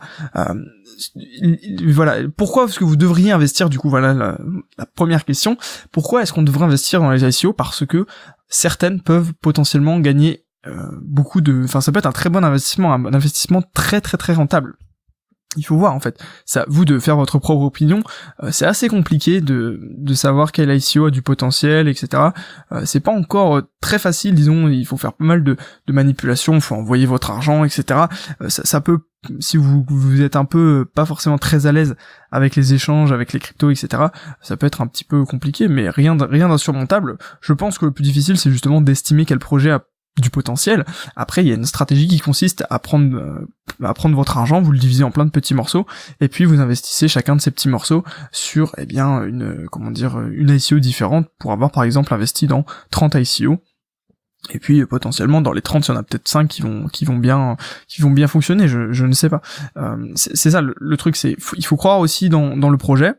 voilà, 1.87 2.17
pourquoi 2.35 2.65
est-ce 2.65 2.79
que 2.79 2.83
vous 2.83 2.95
devriez 2.95 3.31
investir 3.31 3.69
du 3.69 3.79
coup 3.79 3.89
Voilà 3.89 4.13
la, 4.13 4.37
la 4.77 4.85
première 4.85 5.25
question. 5.25 5.57
Pourquoi 5.91 6.21
est-ce 6.21 6.33
qu'on 6.33 6.43
devrait 6.43 6.65
investir 6.65 6.99
dans 6.99 7.11
les 7.11 7.23
ICO 7.23 7.53
Parce 7.53 7.85
que 7.85 8.05
certaines 8.47 9.01
peuvent 9.01 9.33
potentiellement 9.41 9.99
gagner 9.99 10.45
euh, 10.65 10.87
beaucoup 11.01 11.41
de, 11.41 11.63
enfin 11.65 11.81
ça 11.81 11.91
peut 11.91 11.99
être 11.99 12.05
un 12.05 12.13
très 12.13 12.29
bon 12.29 12.43
investissement, 12.43 12.93
un 12.93 13.13
investissement 13.13 13.61
très 13.73 13.99
très 13.99 14.17
très 14.17 14.33
rentable 14.33 14.77
il 15.57 15.63
faut 15.63 15.77
voir 15.77 15.93
en 15.93 15.99
fait. 15.99 16.19
Ça, 16.45 16.65
vous 16.67 16.85
de 16.85 16.99
faire 16.99 17.15
votre 17.15 17.39
propre 17.39 17.63
opinion. 17.63 18.03
Euh, 18.43 18.49
c'est 18.51 18.65
assez 18.65 18.87
compliqué 18.87 19.41
de, 19.41 19.79
de 19.81 20.13
savoir 20.13 20.51
quel 20.51 20.73
ICO 20.73 21.05
a 21.05 21.11
du 21.11 21.21
potentiel, 21.21 21.87
etc. 21.87 22.29
Euh, 22.71 22.83
c'est 22.85 22.99
pas 22.99 23.11
encore 23.11 23.57
euh, 23.57 23.61
très 23.81 23.99
facile, 23.99 24.35
disons. 24.35 24.67
Il 24.67 24.85
faut 24.85 24.97
faire 24.97 25.13
pas 25.13 25.25
mal 25.25 25.43
de, 25.43 25.57
de 25.87 25.93
manipulations. 25.93 26.55
Il 26.55 26.61
faut 26.61 26.75
envoyer 26.75 27.05
votre 27.05 27.31
argent, 27.31 27.63
etc. 27.63 28.05
Ça, 28.47 28.63
ça, 28.63 28.81
peut, 28.81 28.99
si 29.39 29.57
vous, 29.57 29.85
vous 29.87 30.21
êtes 30.21 30.35
un 30.35 30.45
peu 30.45 30.85
pas 30.93 31.05
forcément 31.05 31.37
très 31.37 31.65
à 31.65 31.71
l'aise 31.71 31.95
avec 32.31 32.55
les 32.55 32.73
échanges, 32.73 33.11
avec 33.11 33.33
les 33.33 33.39
cryptos, 33.39 33.71
etc. 33.71 34.03
Ça 34.41 34.57
peut 34.57 34.65
être 34.65 34.81
un 34.81 34.87
petit 34.87 35.03
peu 35.03 35.23
compliqué, 35.25 35.67
mais 35.67 35.89
rien, 35.89 36.17
rien 36.19 36.49
d'insurmontable. 36.49 37.17
Je 37.41 37.53
pense 37.53 37.77
que 37.77 37.85
le 37.85 37.91
plus 37.91 38.03
difficile, 38.03 38.37
c'est 38.37 38.51
justement 38.51 38.81
d'estimer 38.81 39.25
quel 39.25 39.39
projet 39.39 39.71
a 39.71 39.83
du 40.19 40.29
potentiel. 40.29 40.85
Après, 41.15 41.43
il 41.43 41.47
y 41.47 41.51
a 41.51 41.55
une 41.55 41.65
stratégie 41.65 42.07
qui 42.07 42.19
consiste 42.19 42.63
à 42.69 42.79
prendre, 42.79 43.17
euh, 43.17 43.47
à 43.83 43.93
prendre 43.93 44.15
votre 44.15 44.37
argent, 44.37 44.61
vous 44.61 44.71
le 44.71 44.77
divisez 44.77 45.03
en 45.03 45.11
plein 45.11 45.25
de 45.25 45.31
petits 45.31 45.53
morceaux, 45.53 45.87
et 46.21 46.27
puis 46.27 46.45
vous 46.45 46.59
investissez 46.59 47.07
chacun 47.07 47.35
de 47.35 47.41
ces 47.41 47.51
petits 47.51 47.69
morceaux 47.69 48.03
sur, 48.31 48.73
eh 48.77 48.85
bien, 48.85 49.23
une, 49.23 49.67
comment 49.71 49.91
dire, 49.91 50.19
une 50.19 50.49
ICO 50.49 50.79
différente 50.79 51.27
pour 51.39 51.51
avoir, 51.51 51.71
par 51.71 51.83
exemple, 51.83 52.13
investi 52.13 52.47
dans 52.47 52.65
30 52.91 53.15
ICO. 53.15 53.59
Et 54.51 54.59
puis 54.59 54.85
potentiellement 54.85 55.39
dans 55.39 55.53
les 55.53 55.61
30, 55.61 55.87
il 55.87 55.91
y 55.91 55.93
en 55.93 55.97
a 55.97 56.03
peut-être 56.03 56.27
5 56.27 56.49
qui 56.49 56.61
vont 56.61 56.87
qui 56.89 57.05
vont 57.05 57.15
bien 57.15 57.55
qui 57.87 58.01
vont 58.01 58.11
bien 58.11 58.27
fonctionner, 58.27 58.67
je, 58.67 59.05
ne 59.05 59.13
sais 59.13 59.29
pas. 59.29 59.41
Euh, 59.77 60.11
c'est 60.15 60.51
ça 60.51 60.59
le, 60.61 60.97
truc, 60.97 61.15
c'est 61.15 61.37
il 61.55 61.65
faut 61.65 61.77
croire 61.77 61.99
aussi 61.99 62.27
dans, 62.27 62.57
dans 62.57 62.69
le 62.69 62.77
projet 62.77 63.13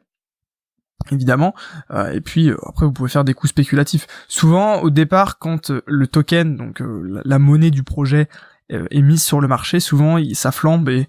évidemment. 1.11 1.55
Euh, 1.91 2.13
et 2.13 2.21
puis 2.21 2.51
euh, 2.51 2.57
après 2.67 2.87
vous 2.87 2.93
pouvez 2.93 3.09
faire 3.09 3.25
des 3.25 3.35
coups 3.35 3.51
spéculatifs. 3.51 4.07
Souvent 4.29 4.81
au 4.81 4.91
départ 4.91 5.39
quand 5.39 5.71
euh, 5.71 5.83
le 5.87 6.07
token 6.07 6.57
donc 6.57 6.83
la, 7.25 7.39
monnaie 7.39 7.71
du 7.71 7.83
projet 7.83 8.29
est 8.71 9.03
mise 9.03 9.23
sur 9.23 9.43
le 9.43 9.47
marché 9.47 9.79
souvent 9.79 10.19
ça 10.33 10.51
flambe 10.51 10.89
et 10.89 11.07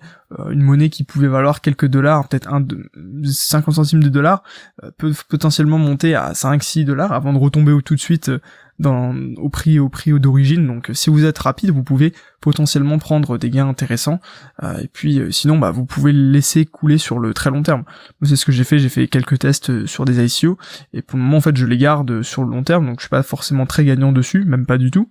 une 0.49 0.61
monnaie 0.61 0.89
qui 0.89 1.05
pouvait 1.05 1.29
valoir 1.29 1.61
quelques 1.61 1.85
dollars 1.85 2.27
peut-être 2.27 2.51
un 2.51 2.59
de 2.59 2.89
50 3.23 3.75
centimes 3.75 4.03
de 4.03 4.09
dollars 4.09 4.43
peut 4.97 5.13
potentiellement 5.29 5.77
monter 5.77 6.15
à 6.15 6.33
5 6.33 6.61
6 6.61 6.83
dollars 6.83 7.13
avant 7.13 7.31
de 7.31 7.37
retomber 7.37 7.73
tout 7.81 7.95
de 7.95 7.99
suite 8.01 8.29
au 8.83 9.49
prix 9.49 9.79
au 9.79 9.89
prix 9.89 10.19
d'origine. 10.19 10.67
Donc 10.67 10.89
si 10.93 11.09
vous 11.09 11.25
êtes 11.25 11.37
rapide, 11.37 11.71
vous 11.71 11.83
pouvez 11.83 12.13
potentiellement 12.41 12.97
prendre 12.99 13.37
des 13.37 13.49
gains 13.49 13.67
intéressants. 13.67 14.19
et 14.63 14.87
puis 14.91 15.21
sinon, 15.31 15.57
bah 15.57 15.71
vous 15.71 15.85
pouvez 15.85 16.11
le 16.11 16.31
laisser 16.31 16.65
couler 16.65 16.97
sur 16.97 17.19
le 17.19 17.33
très 17.33 17.49
long 17.49 17.63
terme. 17.63 17.83
C'est 18.23 18.35
ce 18.35 18.45
que 18.45 18.51
j'ai 18.51 18.63
fait. 18.63 18.79
J'ai 18.79 18.89
fait 18.89 19.07
quelques 19.07 19.39
tests 19.39 19.85
sur 19.85 20.05
des 20.05 20.23
ICO 20.23 20.57
et 20.93 21.01
pour 21.01 21.17
le 21.17 21.23
moment 21.23 21.37
en 21.37 21.41
fait 21.41 21.55
je 21.55 21.65
les 21.65 21.77
garde 21.77 22.21
sur 22.21 22.43
le 22.43 22.49
long 22.49 22.63
terme. 22.63 22.85
Donc 22.85 22.99
je 22.99 23.03
suis 23.03 23.09
pas 23.09 23.23
forcément 23.23 23.65
très 23.65 23.85
gagnant 23.85 24.11
dessus, 24.11 24.43
même 24.45 24.65
pas 24.65 24.77
du 24.77 24.91
tout 24.91 25.09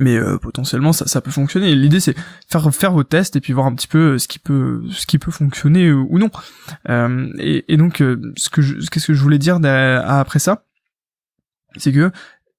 mais 0.00 0.16
euh, 0.16 0.38
potentiellement 0.38 0.92
ça, 0.92 1.06
ça 1.06 1.20
peut 1.20 1.30
fonctionner. 1.30 1.74
L'idée 1.74 2.00
c'est 2.00 2.16
faire 2.48 2.74
faire 2.74 2.92
vos 2.92 3.04
tests 3.04 3.36
et 3.36 3.40
puis 3.40 3.52
voir 3.52 3.66
un 3.66 3.74
petit 3.74 3.86
peu 3.86 4.18
ce 4.18 4.28
qui 4.28 4.38
peut 4.38 4.82
ce 4.90 5.06
qui 5.06 5.18
peut 5.18 5.30
fonctionner 5.30 5.92
ou 5.92 6.18
non. 6.18 6.30
Euh, 6.88 7.32
et, 7.38 7.72
et, 7.72 7.76
donc 7.76 7.98
ce 7.98 8.50
que 8.50 8.60
qu'est-ce 8.88 9.06
que 9.06 9.14
je 9.14 9.22
voulais 9.22 9.38
dire 9.38 9.58
après 9.64 10.38
ça, 10.38 10.64
c'est 11.76 11.92
que 11.92 12.10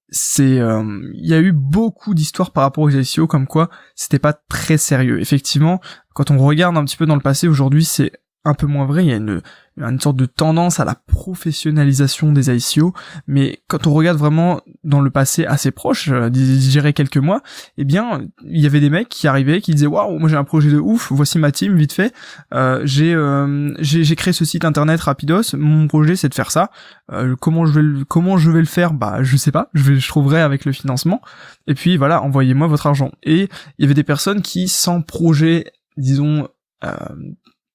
c'est 0.08 0.56
il 0.56 1.26
y 1.26 1.34
a 1.34 1.40
eu 1.40 1.52
beaucoup 1.52 2.14
d'histoires 2.14 2.52
par 2.52 2.62
rapport 2.62 2.84
aux 2.84 2.90
ICO 2.90 3.26
comme 3.26 3.46
quoi 3.46 3.70
c'était 3.94 4.18
pas 4.18 4.32
très 4.32 4.78
sérieux. 4.78 5.20
Effectivement, 5.20 5.80
quand 6.14 6.30
on 6.30 6.38
regarde 6.38 6.76
un 6.76 6.84
petit 6.84 6.96
peu 6.96 7.06
dans 7.06 7.16
le 7.16 7.20
passé, 7.20 7.48
aujourd'hui 7.48 7.84
c'est 7.84 8.12
un 8.44 8.54
peu 8.54 8.66
moins 8.66 8.86
vrai. 8.86 9.04
Il 9.04 9.08
y 9.08 9.12
a 9.12 9.16
une 9.16 9.42
une 9.78 10.00
sorte 10.00 10.16
de 10.16 10.26
tendance 10.26 10.80
à 10.80 10.84
la 10.84 10.94
professionnalisation 10.94 12.32
des 12.32 12.50
ICO, 12.50 12.94
mais 13.26 13.60
quand 13.68 13.86
on 13.86 13.92
regarde 13.92 14.18
vraiment 14.18 14.60
dans 14.84 15.00
le 15.00 15.10
passé 15.10 15.44
assez 15.44 15.70
proche, 15.70 16.08
euh, 16.10 16.30
dirais 16.30 16.92
quelques 16.92 17.18
mois, 17.18 17.42
eh 17.76 17.84
bien, 17.84 18.22
il 18.44 18.60
y 18.60 18.66
avait 18.66 18.80
des 18.80 18.90
mecs 18.90 19.08
qui 19.08 19.28
arrivaient, 19.28 19.60
qui 19.60 19.72
disaient 19.72 19.86
waouh, 19.86 20.18
moi 20.18 20.28
j'ai 20.28 20.36
un 20.36 20.44
projet 20.44 20.70
de 20.70 20.78
ouf, 20.78 21.12
voici 21.12 21.38
ma 21.38 21.52
team, 21.52 21.76
vite 21.76 21.92
fait, 21.92 22.14
euh, 22.54 22.80
j'ai, 22.84 23.14
euh, 23.14 23.74
j'ai 23.80 24.16
créé 24.16 24.32
ce 24.32 24.44
site 24.44 24.64
internet 24.64 25.00
rapidos, 25.00 25.54
mon 25.54 25.88
projet 25.88 26.16
c'est 26.16 26.28
de 26.28 26.34
faire 26.34 26.50
ça. 26.50 26.70
Euh, 27.12 27.36
comment 27.40 27.66
je 27.66 27.78
vais 27.78 28.04
comment 28.08 28.36
je 28.36 28.50
vais 28.50 28.60
le 28.60 28.66
faire? 28.66 28.92
Bah, 28.92 29.22
je 29.22 29.36
sais 29.36 29.52
pas, 29.52 29.70
je 29.74 29.82
vais 29.82 30.00
je 30.00 30.08
trouverai 30.08 30.40
avec 30.40 30.64
le 30.64 30.72
financement. 30.72 31.20
Et 31.66 31.74
puis 31.74 31.96
voilà, 31.96 32.22
envoyez-moi 32.22 32.66
votre 32.66 32.86
argent. 32.86 33.12
Et 33.22 33.48
il 33.78 33.82
y 33.82 33.84
avait 33.84 33.94
des 33.94 34.02
personnes 34.02 34.42
qui 34.42 34.68
sans 34.68 35.02
projet 35.02 35.72
disons 35.96 36.48
euh, 36.84 36.90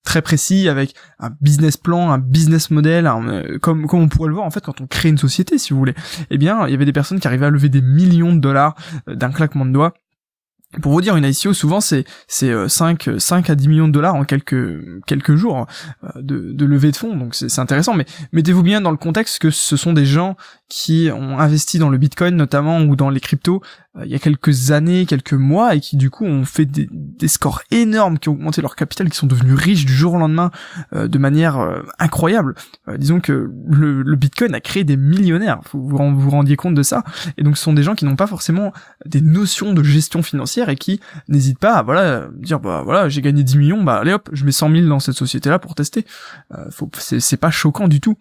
très 0.03 0.21
précis 0.21 0.67
avec 0.67 0.95
un 1.19 1.29
business 1.41 1.77
plan, 1.77 2.11
un 2.11 2.17
business 2.17 2.71
model, 2.71 3.07
euh, 3.07 3.57
comme 3.59 3.87
comme 3.87 4.01
on 4.01 4.07
pourrait 4.07 4.29
le 4.29 4.35
voir 4.35 4.45
en 4.45 4.51
fait 4.51 4.63
quand 4.63 4.81
on 4.81 4.87
crée 4.87 5.09
une 5.09 5.17
société 5.17 5.57
si 5.57 5.73
vous 5.73 5.79
voulez. 5.79 5.95
Eh 6.29 6.37
bien, 6.37 6.67
il 6.67 6.71
y 6.71 6.73
avait 6.73 6.85
des 6.85 6.93
personnes 6.93 7.19
qui 7.19 7.27
arrivaient 7.27 7.45
à 7.45 7.49
lever 7.49 7.69
des 7.69 7.81
millions 7.81 8.33
de 8.33 8.39
dollars 8.39 8.75
euh, 9.07 9.15
d'un 9.15 9.31
claquement 9.31 9.65
de 9.65 9.71
doigts 9.71 9.93
pour 10.81 10.93
vous 10.93 11.01
dire, 11.01 11.17
une 11.17 11.25
ICO, 11.25 11.53
souvent, 11.53 11.81
c'est 11.81 12.05
c'est 12.29 12.69
5, 12.69 13.09
euh, 13.09 13.19
5 13.19 13.49
à 13.49 13.55
10 13.55 13.67
millions 13.67 13.87
de 13.89 13.93
dollars 13.93 14.15
en 14.15 14.23
quelques 14.23 15.03
quelques 15.05 15.35
jours 15.35 15.67
de, 16.15 16.53
de 16.53 16.65
levée 16.65 16.91
de 16.91 16.95
fonds, 16.95 17.13
donc 17.13 17.35
c'est 17.35 17.59
intéressant. 17.59 17.93
Mais 17.93 18.05
mettez-vous 18.31 18.63
bien 18.63 18.79
dans 18.79 18.91
le 18.91 18.97
contexte 18.97 19.39
que 19.39 19.49
ce 19.49 19.75
sont 19.75 19.91
des 19.91 20.05
gens 20.05 20.37
qui 20.69 21.09
ont 21.13 21.37
investi 21.37 21.77
dans 21.77 21.89
le 21.89 21.97
Bitcoin 21.97 22.37
notamment 22.37 22.79
ou 22.79 22.95
dans 22.95 23.09
les 23.09 23.19
cryptos 23.19 23.61
il 24.03 24.09
y 24.09 24.15
a 24.15 24.19
quelques 24.19 24.71
années, 24.71 25.05
quelques 25.05 25.33
mois, 25.33 25.75
et 25.75 25.81
qui 25.81 25.97
du 25.97 26.09
coup 26.09 26.25
ont 26.25 26.45
fait 26.45 26.65
des, 26.65 26.87
des, 26.91 27.27
scores 27.27 27.61
énormes, 27.71 28.19
qui 28.19 28.29
ont 28.29 28.33
augmenté 28.33 28.61
leur 28.61 28.77
capital, 28.77 29.09
qui 29.09 29.17
sont 29.17 29.27
devenus 29.27 29.55
riches 29.55 29.85
du 29.85 29.93
jour 29.93 30.13
au 30.13 30.17
lendemain 30.17 30.49
euh, 30.93 31.09
de 31.09 31.17
manière 31.17 31.59
euh, 31.59 31.81
incroyable. 31.99 32.55
disons 32.97 33.19
que 33.19 33.51
le, 33.67 34.01
le, 34.01 34.15
Bitcoin 34.15 34.55
a 34.55 34.61
créé 34.61 34.85
des 34.85 34.95
millionnaires, 34.95 35.59
faut 35.65 35.79
vous 35.79 35.97
vous 35.97 36.29
rendiez 36.29 36.55
compte 36.55 36.73
de 36.75 36.83
ça. 36.83 37.03
Et 37.37 37.43
donc 37.43 37.57
ce 37.57 37.63
sont 37.63 37.73
des 37.73 37.83
gens 37.83 37.95
qui 37.95 38.05
n'ont 38.05 38.15
pas 38.15 38.27
forcément 38.27 38.71
des 39.05 39.21
notions 39.21 39.73
de 39.73 39.83
gestion 39.83 40.23
financière 40.23 40.69
et 40.69 40.77
qui 40.77 41.01
n'hésitent 41.27 41.59
pas 41.59 41.73
à 41.73 41.83
voilà 41.83 42.29
dire 42.35 42.59
bah 42.59 42.83
voilà 42.83 43.09
j'ai 43.09 43.21
gagné 43.21 43.43
10 43.43 43.57
millions, 43.57 43.83
bah 43.83 43.97
allez 43.97 44.13
hop 44.13 44.29
je 44.31 44.45
mets 44.45 44.51
100 44.51 44.71
000 44.71 44.87
dans 44.87 44.99
cette 44.99 45.15
société 45.15 45.49
là 45.49 45.59
pour 45.59 45.75
tester. 45.75 46.05
c'est 46.99 47.37
pas 47.37 47.51
choquant 47.51 47.87
du 47.87 47.99
tout 47.99 48.15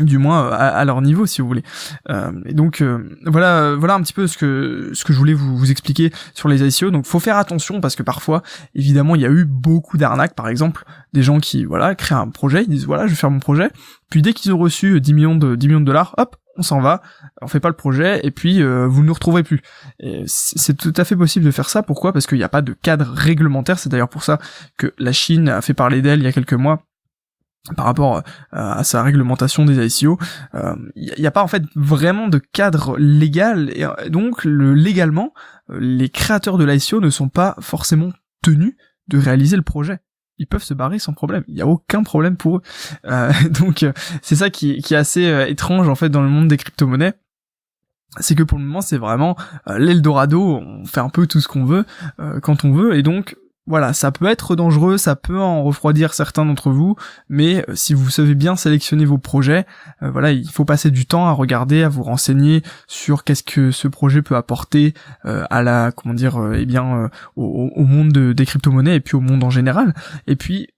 du 0.00 0.18
moins 0.18 0.50
à, 0.50 0.84
leur 0.84 1.00
niveau 1.02 1.26
si 1.26 1.40
vous 1.40 1.48
voulez. 1.48 1.62
Euh, 2.10 2.32
et 2.46 2.54
donc 2.54 2.80
euh, 2.80 3.16
voilà 3.26 3.74
voilà 3.76 3.94
un 3.94 4.02
petit 4.02 4.12
peu 4.12 4.26
ce 4.26 4.36
que 4.36 4.90
ce 4.92 5.04
que 5.04 5.12
je 5.12 5.18
voulais 5.18 5.34
vous, 5.34 5.56
vous 5.56 5.70
expliquer 5.70 6.12
sur 6.34 6.48
les 6.48 6.62
ICO 6.62 6.90
donc 6.90 7.06
faut 7.06 7.20
faire 7.20 7.36
attention 7.36 7.80
parce 7.80 7.94
que 7.94 8.02
parfois 8.02 8.42
évidemment 8.74 9.14
il 9.14 9.22
y 9.22 9.26
a 9.26 9.30
eu 9.30 9.44
beaucoup 9.44 9.96
d'arnaques. 9.96 10.34
Par 10.34 10.48
exemple 10.48 10.84
des 11.12 11.22
gens 11.22 11.38
qui 11.38 11.64
voilà 11.64 11.94
créent 11.94 12.14
un 12.14 12.28
projet 12.28 12.62
ils 12.62 12.68
disent 12.68 12.86
voilà 12.86 13.06
je 13.06 13.10
vais 13.10 13.16
faire 13.16 13.30
mon 13.30 13.40
projet. 13.40 13.70
Puis 14.10 14.22
dès 14.22 14.32
qu'ils 14.32 14.52
ont 14.52 14.58
reçu 14.58 15.00
10 15.00 15.14
millions 15.14 15.36
de 15.36 15.54
10 15.54 15.68
millions 15.68 15.80
de 15.80 15.86
dollars 15.86 16.14
hop 16.18 16.36
on 16.56 16.62
s'en 16.62 16.80
va, 16.80 17.02
on 17.42 17.48
fait 17.48 17.60
pas 17.60 17.68
le 17.68 17.74
projet 17.74 18.20
et 18.22 18.30
puis 18.30 18.62
euh, 18.62 18.86
vous 18.86 19.02
ne 19.02 19.08
nous 19.08 19.14
retrouverez 19.14 19.42
plus. 19.42 19.60
C'est 20.26 20.76
tout 20.76 20.92
à 20.96 21.04
fait 21.04 21.16
possible 21.16 21.44
de 21.44 21.50
faire 21.50 21.68
ça. 21.68 21.82
Pourquoi? 21.82 22.12
Parce 22.12 22.26
qu'il 22.26 22.38
n'y 22.38 22.44
a 22.44 22.48
pas 22.48 22.62
de 22.62 22.74
cadre 22.74 23.12
réglementaire. 23.12 23.78
C'est 23.78 23.88
d'ailleurs 23.88 24.08
pour 24.08 24.22
ça 24.22 24.38
que 24.76 24.92
la 24.98 25.12
Chine 25.12 25.48
a 25.48 25.60
fait 25.62 25.74
parler 25.74 26.00
d'elle 26.00 26.20
il 26.20 26.24
y 26.24 26.28
a 26.28 26.32
quelques 26.32 26.52
mois 26.52 26.84
par 27.76 27.86
rapport 27.86 28.16
euh, 28.16 28.20
à 28.50 28.84
sa 28.84 29.02
réglementation 29.02 29.64
des 29.64 29.86
ICO, 29.86 30.18
il 30.52 30.58
euh, 30.58 30.74
n'y 31.18 31.26
a, 31.26 31.30
pas 31.30 31.42
en 31.42 31.48
fait 31.48 31.62
vraiment 31.74 32.28
de 32.28 32.38
cadre 32.38 32.98
légal. 32.98 33.70
Et 33.74 33.84
euh, 33.84 34.10
donc 34.10 34.44
le, 34.44 34.74
légalement, 34.74 35.32
les 35.70 36.10
créateurs 36.10 36.58
de 36.58 36.64
l'ICO 36.64 37.00
ne 37.00 37.08
sont 37.08 37.30
pas 37.30 37.56
forcément 37.60 38.10
tenus 38.42 38.74
de 39.08 39.18
réaliser 39.18 39.56
le 39.56 39.62
projet. 39.62 40.00
Ils 40.36 40.46
peuvent 40.46 40.64
se 40.64 40.74
barrer 40.74 40.98
sans 40.98 41.14
problème, 41.14 41.44
il 41.46 41.54
n'y 41.54 41.62
a 41.62 41.66
aucun 41.66 42.02
problème 42.02 42.36
pour 42.36 42.58
eux. 42.58 42.62
donc 43.50 43.86
c'est 44.20 44.34
ça 44.34 44.50
qui, 44.50 44.82
qui, 44.82 44.94
est 44.94 44.96
assez 44.96 45.46
étrange 45.48 45.88
en 45.88 45.94
fait 45.94 46.08
dans 46.08 46.22
le 46.22 46.28
monde 46.28 46.48
des 46.48 46.56
crypto-monnaies. 46.56 47.14
C'est 48.18 48.34
que 48.34 48.42
pour 48.42 48.58
le 48.58 48.64
moment 48.64 48.80
c'est 48.80 48.98
vraiment 48.98 49.36
l'Eldorado, 49.68 50.42
on 50.42 50.84
fait 50.86 51.00
un 51.00 51.08
peu 51.08 51.28
tout 51.28 51.40
ce 51.40 51.46
qu'on 51.46 51.64
veut 51.64 51.84
quand 52.42 52.64
on 52.64 52.72
veut. 52.72 52.96
Et 52.96 53.04
donc 53.04 53.36
voilà, 53.66 53.94
ça 53.94 54.12
peut 54.12 54.26
être 54.26 54.56
dangereux, 54.56 54.98
ça 54.98 55.16
peut 55.16 55.40
en 55.40 55.62
refroidir 55.62 56.12
certains 56.12 56.44
d'entre 56.44 56.70
vous, 56.70 56.96
mais 57.30 57.64
euh, 57.68 57.74
si 57.74 57.94
vous 57.94 58.10
savez 58.10 58.34
bien 58.34 58.56
sélectionner 58.56 59.06
vos 59.06 59.16
projets, 59.16 59.64
euh, 60.02 60.10
voilà, 60.10 60.32
il 60.32 60.50
faut 60.50 60.66
passer 60.66 60.90
du 60.90 61.06
temps 61.06 61.26
à 61.26 61.32
regarder, 61.32 61.82
à 61.82 61.88
vous 61.88 62.02
renseigner 62.02 62.62
sur 62.86 63.24
qu'est-ce 63.24 63.42
que 63.42 63.70
ce 63.70 63.88
projet 63.88 64.20
peut 64.20 64.36
apporter 64.36 64.92
euh, 65.24 65.46
à 65.48 65.62
la, 65.62 65.92
comment 65.92 66.14
dire, 66.14 66.38
eh 66.54 66.66
bien, 66.66 67.10
au, 67.36 67.84
monde 67.84 68.12
des 68.12 68.46
crypto-monnaies 68.46 68.96
et 68.96 69.00
puis 69.00 69.16
au 69.16 69.20
monde 69.20 69.42
en 69.44 69.50
général. 69.50 69.94
Et 70.26 70.36
puis, 70.36 70.68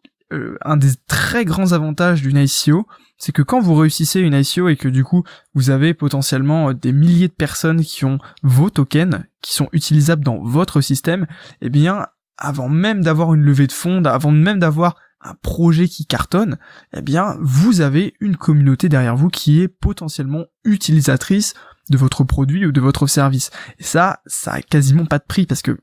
un 0.64 0.76
des 0.76 0.90
très 1.06 1.44
grands 1.44 1.72
avantages 1.72 2.22
d'une 2.22 2.36
ICO, 2.36 2.86
c'est 3.16 3.32
que 3.32 3.42
quand 3.42 3.60
vous 3.60 3.74
réussissez 3.74 4.20
une 4.20 4.34
ICO 4.34 4.68
et 4.68 4.76
que 4.76 4.88
du 4.88 5.04
coup 5.04 5.22
vous 5.54 5.70
avez 5.70 5.94
potentiellement 5.94 6.72
des 6.72 6.92
milliers 6.92 7.28
de 7.28 7.32
personnes 7.32 7.82
qui 7.82 8.04
ont 8.04 8.18
vos 8.42 8.68
tokens, 8.68 9.22
qui 9.40 9.54
sont 9.54 9.68
utilisables 9.72 10.24
dans 10.24 10.42
votre 10.42 10.80
système, 10.80 11.26
eh 11.60 11.70
bien 11.70 12.06
avant 12.38 12.68
même 12.68 13.02
d'avoir 13.02 13.34
une 13.34 13.42
levée 13.42 13.66
de 13.66 13.72
fonds, 13.72 14.04
avant 14.04 14.30
même 14.30 14.58
d'avoir 14.58 14.96
un 15.20 15.34
projet 15.34 15.88
qui 15.88 16.06
cartonne, 16.06 16.58
eh 16.94 17.02
bien, 17.02 17.36
vous 17.40 17.80
avez 17.80 18.14
une 18.20 18.36
communauté 18.36 18.88
derrière 18.88 19.16
vous 19.16 19.28
qui 19.28 19.60
est 19.60 19.68
potentiellement 19.68 20.44
utilisatrice 20.64 21.54
de 21.90 21.96
votre 21.96 22.24
produit 22.24 22.66
ou 22.66 22.72
de 22.72 22.80
votre 22.80 23.06
service. 23.06 23.50
Et 23.78 23.84
ça, 23.84 24.20
ça 24.26 24.52
a 24.52 24.62
quasiment 24.62 25.06
pas 25.06 25.18
de 25.18 25.24
prix 25.26 25.46
parce 25.46 25.62
que 25.62 25.78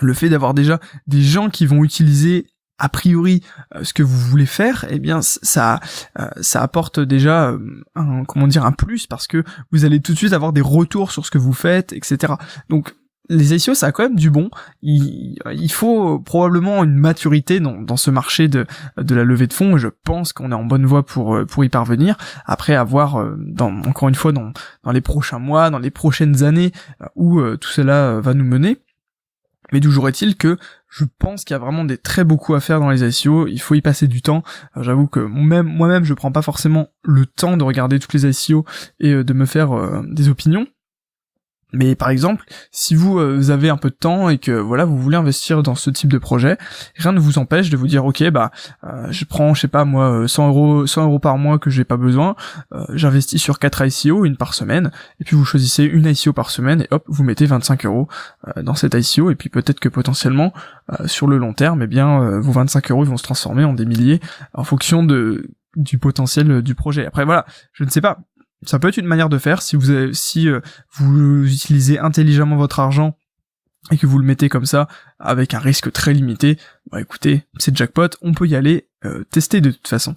le 0.00 0.14
fait 0.14 0.28
d'avoir 0.28 0.54
déjà 0.54 0.80
des 1.06 1.22
gens 1.22 1.50
qui 1.50 1.66
vont 1.66 1.84
utiliser 1.84 2.46
a 2.78 2.88
priori 2.88 3.42
euh, 3.74 3.84
ce 3.84 3.92
que 3.92 4.02
vous 4.02 4.18
voulez 4.18 4.46
faire, 4.46 4.86
eh 4.88 4.98
bien 4.98 5.20
ça 5.22 5.78
euh, 6.18 6.28
ça 6.40 6.62
apporte 6.62 6.98
déjà 6.98 7.50
euh, 7.50 7.58
un 7.94 8.24
comment 8.24 8.48
dire 8.48 8.64
un 8.64 8.72
plus 8.72 9.06
parce 9.06 9.26
que 9.26 9.44
vous 9.70 9.84
allez 9.84 10.00
tout 10.00 10.12
de 10.12 10.18
suite 10.18 10.32
avoir 10.32 10.52
des 10.52 10.62
retours 10.62 11.12
sur 11.12 11.24
ce 11.24 11.30
que 11.30 11.38
vous 11.38 11.52
faites, 11.52 11.92
etc. 11.92 12.34
Donc 12.68 12.94
les 13.28 13.54
ICO 13.54 13.74
ça 13.74 13.86
a 13.86 13.92
quand 13.92 14.02
même 14.02 14.16
du 14.16 14.30
bon. 14.30 14.50
Il, 14.82 15.38
il 15.52 15.72
faut 15.72 16.18
probablement 16.18 16.82
une 16.84 16.94
maturité 16.94 17.60
dans, 17.60 17.96
ce 17.96 18.10
marché 18.10 18.48
de, 18.48 18.66
la 18.96 19.24
levée 19.24 19.46
de 19.46 19.52
fonds. 19.52 19.76
Je 19.78 19.88
pense 19.88 20.32
qu'on 20.32 20.50
est 20.50 20.56
en 20.56 20.64
bonne 20.64 20.86
voie 20.86 21.04
pour 21.04 21.38
pour 21.46 21.64
y 21.64 21.68
parvenir. 21.68 22.16
Après 22.46 22.74
avoir 22.74 23.20
euh, 23.20 23.36
dans 23.38 23.72
encore 23.82 24.08
une 24.08 24.14
fois 24.14 24.32
dans 24.32 24.52
les 24.92 25.00
prochains 25.00 25.38
mois, 25.38 25.70
dans 25.70 25.78
les 25.78 25.90
prochaines 25.90 26.42
années 26.42 26.72
euh, 27.00 27.06
où 27.14 27.40
euh, 27.40 27.56
tout 27.56 27.70
cela 27.70 28.20
va 28.20 28.34
nous 28.34 28.44
mener. 28.44 28.78
Mais 29.72 29.80
toujours 29.80 30.08
est-il 30.08 30.36
que 30.36 30.58
je 30.88 31.04
pense 31.18 31.44
qu'il 31.44 31.54
y 31.54 31.56
a 31.56 31.58
vraiment 31.58 31.84
des 31.86 31.96
très 31.96 32.24
beaucoup 32.24 32.54
à 32.54 32.60
faire 32.60 32.78
dans 32.78 32.90
les 32.90 33.02
ICO, 33.02 33.46
il 33.46 33.58
faut 33.58 33.74
y 33.74 33.80
passer 33.80 34.06
du 34.06 34.20
temps. 34.20 34.42
J'avoue 34.78 35.06
que 35.06 35.20
même 35.20 35.66
moi-même 35.66 36.04
je 36.04 36.12
prends 36.12 36.32
pas 36.32 36.42
forcément 36.42 36.88
le 37.02 37.24
temps 37.24 37.56
de 37.56 37.64
regarder 37.64 37.98
toutes 37.98 38.12
les 38.12 38.26
ICO 38.26 38.66
et 39.00 39.24
de 39.24 39.32
me 39.32 39.46
faire 39.46 40.02
des 40.04 40.28
opinions. 40.28 40.66
Mais 41.72 41.94
par 41.94 42.10
exemple, 42.10 42.44
si 42.70 42.94
vous, 42.94 43.18
euh, 43.18 43.50
avez 43.50 43.70
un 43.70 43.76
peu 43.76 43.90
de 43.90 43.94
temps 43.94 44.28
et 44.28 44.38
que 44.38 44.52
voilà, 44.52 44.84
vous 44.84 44.98
voulez 44.98 45.16
investir 45.16 45.62
dans 45.62 45.74
ce 45.74 45.90
type 45.90 46.10
de 46.10 46.18
projet, 46.18 46.58
rien 46.96 47.12
ne 47.12 47.20
vous 47.20 47.38
empêche 47.38 47.70
de 47.70 47.76
vous 47.76 47.86
dire 47.86 48.04
ok 48.04 48.30
bah 48.30 48.50
euh, 48.84 49.08
je 49.10 49.24
prends 49.24 49.54
je 49.54 49.62
sais 49.62 49.68
pas 49.68 49.84
moi 49.84 50.26
100 50.26 50.48
euros 50.48 50.86
100 50.86 51.04
euros 51.04 51.18
par 51.18 51.38
mois 51.38 51.58
que 51.58 51.70
j'ai 51.70 51.84
pas 51.84 51.96
besoin, 51.96 52.36
euh, 52.72 52.84
j'investis 52.90 53.40
sur 53.40 53.58
4 53.58 53.86
ICO 53.86 54.24
une 54.24 54.36
par 54.36 54.54
semaine 54.54 54.90
et 55.20 55.24
puis 55.24 55.36
vous 55.36 55.44
choisissez 55.44 55.84
une 55.84 56.06
ICO 56.06 56.32
par 56.32 56.50
semaine 56.50 56.82
et 56.82 56.88
hop 56.90 57.04
vous 57.08 57.24
mettez 57.24 57.46
25 57.46 57.86
euros 57.86 58.08
dans 58.62 58.74
cette 58.74 58.94
ICO 58.94 59.30
et 59.30 59.34
puis 59.34 59.48
peut-être 59.48 59.80
que 59.80 59.88
potentiellement 59.88 60.52
sur 61.06 61.26
le 61.26 61.38
long 61.38 61.52
terme 61.52 61.82
eh 61.82 61.86
bien 61.86 62.38
vos 62.40 62.52
25 62.52 62.90
euros 62.90 63.04
vont 63.04 63.16
se 63.16 63.22
transformer 63.22 63.64
en 63.64 63.72
des 63.72 63.86
milliers 63.86 64.20
en 64.54 64.64
fonction 64.64 65.02
de 65.02 65.50
du 65.76 65.98
potentiel 65.98 66.62
du 66.62 66.74
projet. 66.74 67.06
Après 67.06 67.24
voilà, 67.24 67.46
je 67.72 67.84
ne 67.84 67.88
sais 67.88 68.00
pas, 68.00 68.18
ça 68.64 68.78
peut 68.78 68.88
être 68.88 68.96
une 68.96 69.06
manière 69.06 69.28
de 69.28 69.38
faire 69.38 69.62
si 69.62 69.76
vous 69.76 69.90
avez, 69.90 70.14
si 70.14 70.48
euh, 70.48 70.60
vous 70.94 71.44
utilisez 71.44 71.98
intelligemment 71.98 72.56
votre 72.56 72.80
argent 72.80 73.16
et 73.90 73.98
que 73.98 74.06
vous 74.06 74.18
le 74.18 74.24
mettez 74.24 74.48
comme 74.48 74.66
ça 74.66 74.86
avec 75.18 75.54
un 75.54 75.58
risque 75.58 75.90
très 75.92 76.14
limité, 76.14 76.58
bah 76.90 77.00
écoutez, 77.00 77.44
c'est 77.58 77.76
jackpot, 77.76 78.08
on 78.22 78.32
peut 78.32 78.46
y 78.46 78.54
aller 78.54 78.88
euh, 79.04 79.24
tester 79.30 79.60
de 79.60 79.72
toute 79.72 79.88
façon. 79.88 80.14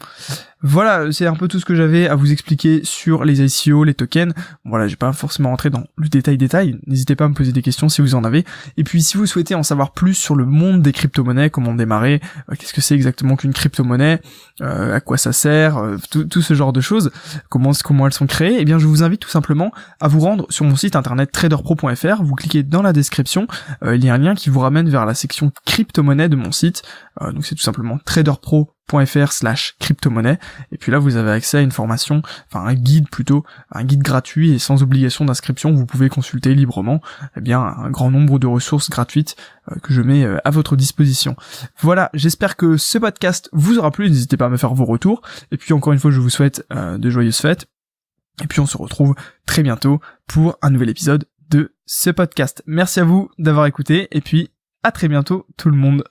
Voilà, 0.68 1.12
c'est 1.12 1.28
un 1.28 1.36
peu 1.36 1.48
tout 1.48 1.60
ce 1.60 1.66
que 1.66 1.76
j'avais 1.76 2.08
à 2.08 2.16
vous 2.16 2.32
expliquer 2.32 2.82
sur 2.84 3.24
les 3.24 3.40
ICO, 3.40 3.84
les 3.84 3.94
tokens. 3.94 4.34
Voilà, 4.66 4.88
j'ai 4.88 4.96
pas 4.96 5.14
forcément 5.14 5.52
rentré 5.52 5.70
dans 5.70 5.84
le 5.96 6.10
détail 6.10 6.40
détail. 6.40 6.80
N'hésitez 6.88 7.16
pas 7.16 7.26
à 7.26 7.28
me 7.28 7.36
poser 7.36 7.52
des 7.52 7.62
questions 7.62 7.88
si 7.88 8.02
vous 8.02 8.16
en 8.16 8.24
avez. 8.24 8.46
Et 8.76 8.84
puis 8.84 9.04
si 9.04 9.16
vous 9.16 9.28
souhaitez 9.28 9.54
en 9.54 9.62
savoir 9.62 9.92
plus 9.92 10.16
sur 10.16 10.34
le 10.34 10.44
monde 10.44 10.82
des 10.82 10.92
crypto-monnaies, 10.92 11.52
comment 11.52 11.76
démarrer, 11.76 12.20
euh, 12.50 12.56
qu'est-ce 12.58 12.74
que 12.74 12.82
c'est 12.82 12.96
exactement 12.96 13.36
qu'une 13.36 13.54
crypto-monnaie, 13.54 14.22
euh, 14.62 14.96
à 14.96 15.02
quoi 15.02 15.18
ça 15.18 15.34
sert, 15.34 15.78
euh, 15.78 15.98
tout, 16.10 16.42
ce 16.42 16.56
genre 16.56 16.74
de 16.74 16.82
choses, 16.82 17.12
comment 17.50 17.74
comment 17.84 18.08
elles 18.08 18.14
sont 18.14 18.26
créées, 18.26 18.58
eh 18.58 18.66
bien 18.66 18.80
je 18.80 18.88
vous 18.88 19.04
invite 19.04 19.22
tout 19.22 19.30
simplement 19.30 19.72
à 20.00 20.08
vous 20.08 20.20
rendre 20.20 20.48
sur 20.50 20.66
mon 20.66 20.76
site 20.76 20.96
internet 20.96 21.32
traderpro.fr. 21.32 22.24
Vous 22.24 22.34
cliquez 22.34 22.64
dans 22.64 22.82
la 22.82 22.92
description, 22.92 23.46
il 23.86 24.04
y 24.04 24.10
a 24.10 24.16
un 24.16 24.18
lien 24.18 24.34
qui 24.34 24.50
vous 24.50 24.62
ramène 24.62 24.90
vers 24.90 25.06
la 25.06 25.14
section 25.14 25.52
crypto-monnaie 25.68 26.28
de 26.28 26.36
mon 26.36 26.52
site. 26.52 26.82
donc 27.22 27.46
c'est 27.46 27.54
tout 27.54 27.62
simplement 27.62 28.00
traderpro 28.04 28.75
.fr 28.92 29.32
slash 29.32 29.76
crypto-monnaie 29.80 30.40
et 30.72 30.78
puis 30.78 30.92
là 30.92 31.00
vous 31.00 31.16
avez 31.16 31.32
accès 31.32 31.58
à 31.58 31.62
une 31.62 31.72
formation, 31.72 32.22
enfin 32.48 32.66
un 32.66 32.74
guide 32.74 33.10
plutôt, 33.10 33.44
un 33.72 33.84
guide 33.84 34.02
gratuit 34.02 34.54
et 34.54 34.60
sans 34.60 34.84
obligation 34.84 35.26
d'inscription, 35.26 35.74
vous 35.74 35.86
pouvez 35.86 36.10
consulter 36.10 36.54
librement 36.54 37.02
eh 37.36 37.42
bien 37.42 37.62
un 37.62 37.90
grand 37.90 38.12
nombre 38.12 38.40
de 38.40 38.48
ressources 38.48 38.90
gratuites 38.90 39.36
euh, 39.72 39.76
que 39.82 39.94
je 39.94 40.02
mets 40.02 40.24
euh, 40.24 40.38
à 40.46 40.52
votre 40.52 40.76
disposition. 40.76 41.36
Voilà, 41.80 42.10
j'espère 42.14 42.56
que 42.56 42.78
ce 42.78 42.98
podcast 42.98 43.50
vous 43.54 43.78
aura 43.78 43.92
plu, 43.92 44.10
n'hésitez 44.10 44.38
pas 44.38 44.46
à 44.46 44.50
me 44.50 44.58
faire 44.58 44.74
vos 44.74 44.86
retours 44.86 45.22
et 45.52 45.58
puis 45.58 45.74
encore 45.74 45.94
une 45.94 46.00
fois 46.00 46.12
je 46.12 46.20
vous 46.20 46.30
souhaite 46.30 46.66
euh, 46.74 46.98
de 46.98 47.10
joyeuses 47.10 47.38
fêtes 47.38 47.68
et 48.44 48.48
puis 48.48 48.60
on 48.60 48.66
se 48.66 48.78
retrouve 48.78 49.16
très 49.46 49.64
bientôt 49.64 50.00
pour 50.28 50.58
un 50.62 50.70
nouvel 50.70 50.90
épisode 50.90 51.26
de 51.50 51.74
ce 51.86 52.10
podcast. 52.10 52.64
Merci 52.66 53.00
à 53.00 53.04
vous 53.04 53.30
d'avoir 53.38 53.66
écouté 53.66 54.08
et 54.12 54.22
puis 54.22 54.52
à 54.84 54.92
très 54.92 55.08
bientôt 55.08 55.48
tout 55.58 55.70
le 55.70 55.78
monde. 55.78 56.04